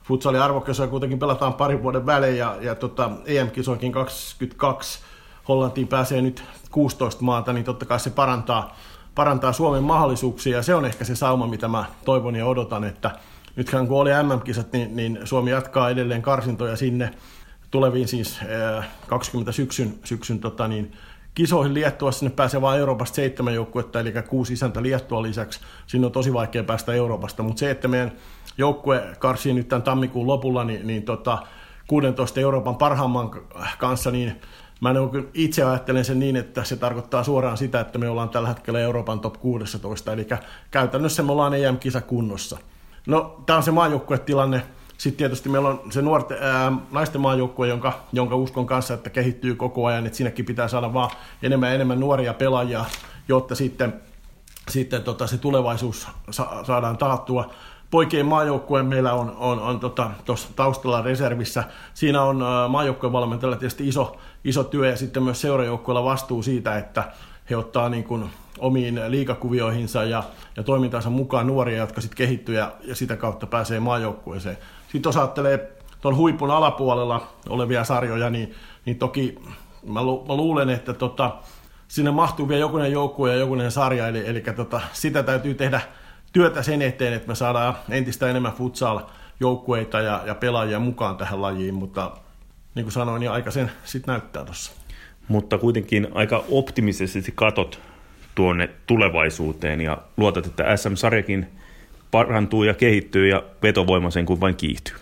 futsalin 0.03 0.41
arvokisoja 0.41 0.87
kuitenkin 0.87 1.19
pelataan 1.19 1.53
parin 1.53 1.83
vuoden 1.83 2.05
välein 2.05 2.37
ja, 2.37 2.57
ja 2.61 2.75
tota, 2.75 3.11
EM-kisoikin 3.25 3.91
22 3.91 4.99
Hollantiin 5.47 5.87
pääsee 5.87 6.21
nyt 6.21 6.43
16 6.71 7.23
maata, 7.23 7.53
niin 7.53 7.65
totta 7.65 7.85
kai 7.85 7.99
se 7.99 8.09
parantaa, 8.09 8.75
parantaa 9.15 9.53
Suomen 9.53 9.83
mahdollisuuksia 9.83 10.57
ja 10.57 10.63
se 10.63 10.75
on 10.75 10.85
ehkä 10.85 11.05
se 11.05 11.15
sauma, 11.15 11.47
mitä 11.47 11.67
mä 11.67 11.85
toivon 12.05 12.35
ja 12.35 12.45
odotan, 12.45 12.83
että 12.83 13.11
nythän 13.55 13.87
kun 13.87 14.01
oli 14.01 14.09
MM-kisat, 14.23 14.73
niin, 14.73 14.95
niin 14.95 15.19
Suomi 15.23 15.51
jatkaa 15.51 15.89
edelleen 15.89 16.21
karsintoja 16.21 16.75
sinne 16.75 17.13
tuleviin 17.73 18.07
siis 18.07 18.39
20 19.07 19.51
syksyn, 19.51 19.93
syksyn 20.03 20.39
tota 20.39 20.67
niin, 20.67 20.91
kisoihin 21.35 21.73
Liettua, 21.73 22.11
sinne 22.11 22.33
pääsee 22.35 22.61
vain 22.61 22.79
Euroopasta 22.79 23.15
seitsemän 23.15 23.53
joukkuetta, 23.53 23.99
eli 23.99 24.13
kuusi 24.27 24.53
isäntä 24.53 24.83
Liettua 24.83 25.21
lisäksi. 25.21 25.59
Siinä 25.87 26.05
on 26.05 26.11
tosi 26.11 26.33
vaikea 26.33 26.63
päästä 26.63 26.93
Euroopasta, 26.93 27.43
mutta 27.43 27.59
se, 27.59 27.71
että 27.71 27.87
meidän 27.87 28.11
joukkue 28.57 29.03
karsii 29.19 29.53
nyt 29.53 29.67
tämän 29.67 29.83
tammikuun 29.83 30.27
lopulla, 30.27 30.63
niin, 30.63 30.87
niin 30.87 31.03
tota, 31.03 31.37
16 31.87 32.39
Euroopan 32.39 32.75
parhaamman 32.75 33.31
kanssa, 33.77 34.11
niin 34.11 34.41
mä 34.81 34.93
itse 35.33 35.63
ajattelen 35.63 36.05
sen 36.05 36.19
niin, 36.19 36.35
että 36.35 36.63
se 36.63 36.75
tarkoittaa 36.75 37.23
suoraan 37.23 37.57
sitä, 37.57 37.79
että 37.79 37.99
me 37.99 38.09
ollaan 38.09 38.29
tällä 38.29 38.47
hetkellä 38.47 38.79
Euroopan 38.79 39.19
top 39.19 39.33
16, 39.39 40.13
eli 40.13 40.27
käytännössä 40.71 41.23
me 41.23 41.31
ollaan 41.31 41.53
EM-kisa 41.53 42.01
kunnossa. 42.01 42.57
No, 43.07 43.43
tämä 43.45 43.57
on 43.57 43.63
se 43.63 43.71
maajoukkuetilanne. 43.71 44.63
Sitten 45.03 45.17
tietysti 45.17 45.49
meillä 45.49 45.69
on 45.69 45.81
se 45.89 46.01
nuorten, 46.01 46.37
ää, 46.41 46.71
naisten 46.91 47.21
maajoukkue, 47.21 47.67
jonka, 47.67 47.99
jonka 48.13 48.35
uskon 48.35 48.65
kanssa, 48.65 48.93
että 48.93 49.09
kehittyy 49.09 49.55
koko 49.55 49.85
ajan, 49.85 50.05
että 50.05 50.17
siinäkin 50.17 50.45
pitää 50.45 50.67
saada 50.67 50.93
vaan 50.93 51.09
enemmän 51.41 51.69
ja 51.69 51.75
enemmän 51.75 51.99
nuoria 51.99 52.33
pelaajia, 52.33 52.85
jotta 53.27 53.55
sitten, 53.55 53.93
sitten 54.69 55.03
tota, 55.03 55.27
se 55.27 55.37
tulevaisuus 55.37 56.07
sa- 56.29 56.63
saadaan 56.63 56.97
taattua 56.97 57.49
poikien 57.91 58.25
maajoukkue 58.25 58.83
meillä 58.83 59.13
on, 59.13 59.35
on, 59.39 59.59
on 59.59 59.79
tota, 59.79 60.11
taustalla 60.55 61.01
reservissä. 61.01 61.63
Siinä 61.93 62.21
on 62.21 62.43
maajoukkueen 62.69 63.13
valmentajalla 63.13 63.57
tietysti 63.57 63.87
iso, 63.87 64.17
iso 64.43 64.63
työ 64.63 64.89
ja 64.89 64.97
sitten 64.97 65.23
myös 65.23 65.41
seurajoukkueella 65.41 66.03
vastuu 66.03 66.43
siitä, 66.43 66.77
että 66.77 67.11
he 67.49 67.55
ottaa 67.55 67.89
niin 67.89 68.03
kuin 68.03 68.29
omiin 68.59 69.01
liikakuvioihinsa 69.07 70.03
ja, 70.03 70.23
ja 70.57 70.63
toimintansa 70.63 71.09
mukaan 71.09 71.47
nuoria, 71.47 71.77
jotka 71.77 72.01
sitten 72.01 72.17
kehittyy 72.17 72.55
ja, 72.55 72.71
ja 72.83 72.95
sitä 72.95 73.15
kautta 73.15 73.47
pääsee 73.47 73.79
maajoukkueeseen. 73.79 74.57
Sitten 74.93 75.09
jos 75.09 75.17
ajattelee 75.17 75.71
tuon 76.01 76.15
huipun 76.15 76.51
alapuolella 76.51 77.27
olevia 77.49 77.83
sarjoja, 77.83 78.29
niin, 78.29 78.53
niin 78.85 78.99
toki 78.99 79.39
mä, 79.85 80.03
lu, 80.03 80.25
mä 80.27 80.35
luulen, 80.35 80.69
että 80.69 80.93
tota, 80.93 81.35
sinne 81.87 82.11
mahtuu 82.11 82.49
vielä 82.49 82.59
jokunen 82.59 82.91
joukkue 82.91 83.31
ja 83.31 83.35
jokunen 83.35 83.71
sarja, 83.71 84.07
eli, 84.07 84.27
eli 84.27 84.41
tota, 84.55 84.81
sitä 84.91 85.23
täytyy 85.23 85.53
tehdä 85.53 85.81
työtä 86.33 86.63
sen 86.63 86.81
eteen, 86.81 87.13
että 87.13 87.27
me 87.27 87.35
saadaan 87.35 87.75
entistä 87.89 88.29
enemmän 88.29 88.53
futsal-joukkueita 88.53 89.99
ja, 89.99 90.21
ja 90.25 90.35
pelaajia 90.35 90.79
mukaan 90.79 91.17
tähän 91.17 91.41
lajiin, 91.41 91.73
mutta 91.73 92.11
niin 92.75 92.85
kuin 92.85 92.93
sanoin, 92.93 93.19
niin 93.19 93.31
aika 93.31 93.51
sen 93.51 93.71
sitten 93.83 94.11
näyttää 94.11 94.45
tuossa. 94.45 94.71
Mutta 95.27 95.57
kuitenkin 95.57 96.07
aika 96.13 96.43
optimistisesti 96.49 97.31
katot 97.35 97.79
tuonne 98.35 98.69
tulevaisuuteen 98.87 99.81
ja 99.81 99.97
luotat, 100.17 100.45
että 100.45 100.77
SM-sarjakin 100.77 101.47
parantuu 102.13 102.63
ja 102.63 102.73
kehittyy 102.73 103.27
ja 103.27 103.43
vetovoima 103.63 104.11
sen 104.11 104.25
kuin 104.25 104.41
vain 104.41 104.55
kiihtyy. 104.55 104.95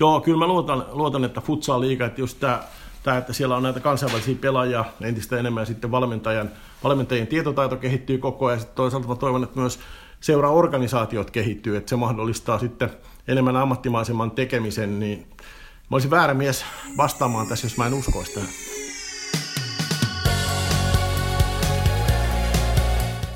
Joo, 0.00 0.20
kyllä 0.20 0.38
mä 0.38 0.46
luotan, 0.46 0.84
luotan 0.92 1.24
että 1.24 1.40
futsal 1.40 1.80
liiga, 1.80 2.06
että 2.06 2.20
just 2.20 2.40
tämä, 2.40 2.62
tämä, 3.02 3.16
että 3.16 3.32
siellä 3.32 3.56
on 3.56 3.62
näitä 3.62 3.80
kansainvälisiä 3.80 4.34
pelaajia 4.40 4.84
entistä 5.00 5.38
enemmän 5.38 5.62
ja 5.62 5.66
sitten 5.66 5.90
valmentajan, 5.90 6.50
valmentajien 6.84 7.26
tietotaito 7.26 7.76
kehittyy 7.76 8.18
koko 8.18 8.46
ajan. 8.46 8.60
Sitten 8.60 8.76
toisaalta 8.76 9.08
mä 9.08 9.16
toivon, 9.16 9.44
että 9.44 9.60
myös 9.60 9.80
seuraorganisaatiot 10.20 11.30
kehittyy, 11.30 11.76
että 11.76 11.90
se 11.90 11.96
mahdollistaa 11.96 12.58
sitten 12.58 12.90
enemmän 13.28 13.56
ammattimaisemman 13.56 14.30
tekemisen, 14.30 15.00
niin 15.00 15.26
Mä 15.90 15.94
olisin 15.94 16.10
väärä 16.10 16.34
mies 16.34 16.64
vastaamaan 16.96 17.46
tässä, 17.46 17.66
jos 17.66 17.76
mä 17.76 17.86
en 17.86 17.94
uskoisi 17.94 18.34
tähän. 18.34 18.48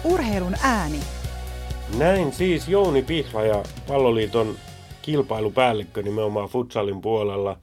Urheilun 0.05 0.55
ääni. 0.63 1.18
Näin 1.97 2.33
siis 2.33 2.69
Jouni 2.69 3.03
Pihla 3.03 3.43
ja 3.43 3.63
Palloliiton 3.89 4.55
kilpailupäällikkö 5.03 6.03
nimenomaan 6.03 6.49
futsalin 6.49 7.01
puolella. 7.01 7.57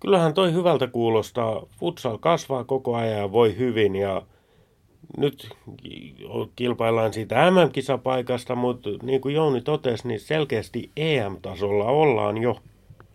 Kyllähän 0.00 0.34
toi 0.34 0.52
hyvältä 0.52 0.86
kuulostaa. 0.86 1.62
Futsal 1.78 2.18
kasvaa 2.18 2.64
koko 2.64 2.96
ajan 2.96 3.18
ja 3.18 3.32
voi 3.32 3.56
hyvin 3.58 3.96
ja 3.96 4.22
nyt 5.16 5.48
kilpaillaan 6.56 7.12
siitä 7.12 7.50
MM-kisapaikasta, 7.50 8.54
mutta 8.54 8.90
niin 9.02 9.20
kuin 9.20 9.34
Jouni 9.34 9.60
totesi, 9.60 10.08
niin 10.08 10.20
selkeästi 10.20 10.90
EM-tasolla 10.96 11.84
ollaan 11.84 12.38
jo. 12.38 12.58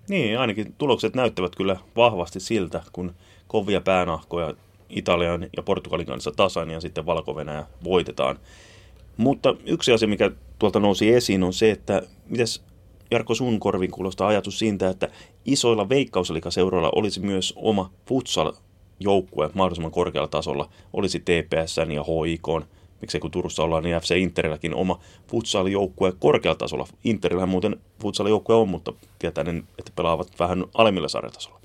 Niin, 0.10 0.40
ainakin 0.40 0.76
tulokset 0.78 1.16
näyttävät 1.16 1.56
kyllä 1.56 1.78
vahvasti 1.96 2.40
siltä, 2.40 2.84
kun 2.92 3.14
kovia 3.48 3.82
päänahkoja 3.82 4.54
Italian 4.90 5.48
ja 5.58 5.64
Portugalin 5.64 6.06
kanssa 6.06 6.32
tasan 6.36 6.70
ja 6.70 6.82
sitten 6.82 7.06
valko 7.06 7.36
voitetaan. 7.84 8.40
Mutta 9.18 9.56
yksi 9.66 9.94
asia, 9.94 10.08
mikä 10.08 10.32
tuolta 10.62 10.80
nousi 10.80 11.14
esiin, 11.14 11.44
on 11.44 11.54
se, 11.54 11.72
että 11.72 12.02
mitäs 12.30 12.64
Jarkko 13.12 13.36
sun 13.36 13.60
korvin 13.60 13.92
kuulostaa 13.92 14.28
ajatus 14.28 14.60
siitä, 14.60 14.90
että 14.90 15.08
isoilla 15.46 15.90
veikkauslikaseuroilla 15.90 16.92
olisi 16.96 17.20
myös 17.20 17.54
oma 17.56 17.92
futsal-joukkue 18.06 19.50
mahdollisimman 19.54 19.92
korkealla 19.92 20.28
tasolla. 20.28 20.70
Olisi 20.94 21.20
TPSn 21.20 21.92
ja 21.92 22.04
HIK, 22.04 22.68
miksei 23.02 23.22
kun 23.22 23.32
Turussa 23.32 23.64
ollaan, 23.64 23.84
niin 23.84 24.00
FC 24.00 24.18
Interilläkin 24.18 24.76
oma 24.76 25.00
futsal-joukkue 25.28 26.14
korkealla 26.20 26.58
tasolla. 26.58 26.88
Interillä 27.04 27.46
muuten 27.46 27.76
futsal-joukkue 28.02 28.56
on, 28.56 28.70
mutta 28.70 28.94
tietää, 29.20 29.46
että 29.80 29.92
pelaavat 29.96 30.28
vähän 30.40 30.66
alemmilla 30.74 31.08
sarjatasolla. 31.08 31.60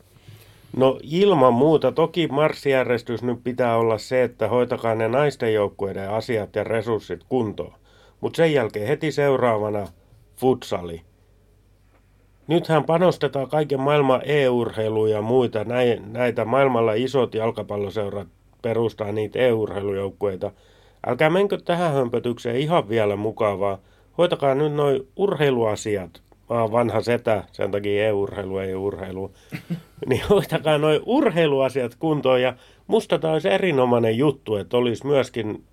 No 0.77 0.99
ilman 1.03 1.55
muuta. 1.55 1.93
Toki 1.93 2.27
marssijärjestys 2.27 3.23
nyt 3.23 3.45
pitää 3.45 3.77
olla 3.77 3.99
se, 3.99 4.23
että 4.23 4.49
hoitakaa 4.49 4.95
ne 4.95 5.09
naisten 5.09 5.55
joukkueiden 5.55 6.11
asiat 6.11 6.57
ja 6.57 6.65
resurssit 6.65 7.21
kuntoon. 7.29 7.73
Mutta 8.27 8.37
sen 8.37 8.53
jälkeen 8.53 8.89
heti 8.89 9.13
seuraavana 9.13 9.87
futsali. 10.37 11.01
Nythän 12.47 12.85
panostetaan 12.85 13.49
kaiken 13.49 13.81
maailman 13.81 14.21
e-urheiluun 14.25 15.11
ja 15.11 15.23
muita. 15.23 15.65
Näitä 16.07 16.45
maailmalla 16.45 16.93
isot 16.93 17.35
jalkapalloseurat 17.35 18.29
perustaa 18.63 19.13
niitä 19.13 19.39
e-urheilujoukkueita. 19.39 20.51
Älkää 21.07 21.31
menkö 21.31 21.59
tähän 21.65 21.93
hömpötykseen 21.93 22.57
ihan 22.57 22.89
vielä 22.89 23.17
mukavaa. 23.17 23.79
Hoitakaa 24.19 24.55
nyt 24.55 24.73
noin 24.73 25.09
urheiluasiat 25.17 26.23
mä 26.51 26.61
oon 26.61 26.73
vanha 26.73 27.01
setä, 27.01 27.45
sen 27.53 27.71
takia 27.71 28.07
e-urheilu 28.07 28.59
ei 28.59 28.75
urheilu. 28.75 29.33
niin 30.09 30.23
hoitakaa 30.31 30.79
noin 30.79 31.01
urheiluasiat 31.07 31.95
kuntoon 31.95 32.43
ja 32.43 32.55
musta 32.87 33.19
tämä 33.19 33.33
olisi 33.33 33.49
erinomainen 33.49 34.19
juttu, 34.19 34.57
että 34.57 34.77
olisi 34.77 35.07
myöskin 35.07 35.65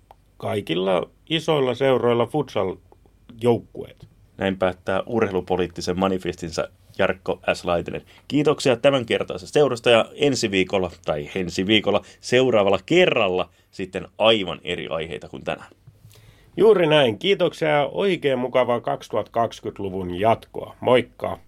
kaikilla 0.44 1.10
isoilla 1.30 1.74
seuroilla 1.74 2.26
futsal-joukkueet. 2.26 4.08
Näin 4.36 4.56
päättää 4.56 5.02
urheilupoliittisen 5.06 5.98
manifestinsa 5.98 6.68
Jarkko 6.98 7.40
S. 7.54 7.64
Laitinen. 7.64 8.02
Kiitoksia 8.28 8.76
tämänkertaisesta 8.76 9.52
seurasta 9.52 9.90
ja 9.90 10.04
ensi 10.14 10.50
viikolla, 10.50 10.90
tai 11.04 11.30
ensi 11.34 11.66
viikolla 11.66 12.00
seuraavalla 12.20 12.78
kerralla 12.86 13.48
sitten 13.70 14.08
aivan 14.18 14.60
eri 14.64 14.88
aiheita 14.88 15.28
kuin 15.28 15.44
tänään. 15.44 15.70
Juuri 16.56 16.86
näin. 16.86 17.18
Kiitoksia 17.18 17.68
ja 17.68 17.86
oikein 17.92 18.38
mukavaa 18.38 18.78
2020-luvun 18.78 20.14
jatkoa. 20.14 20.76
Moikka! 20.80 21.38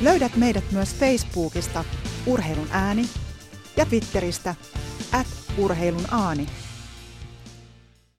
Löydät 0.00 0.36
meidät 0.36 0.64
myös 0.72 0.94
Facebookista 0.94 1.84
Urheilun 2.26 2.68
ääni 2.70 3.08
ja 3.76 3.86
Twitteristä 3.86 4.54
at 5.12 5.26
urheilun 5.58 6.06
aani. 6.10 6.46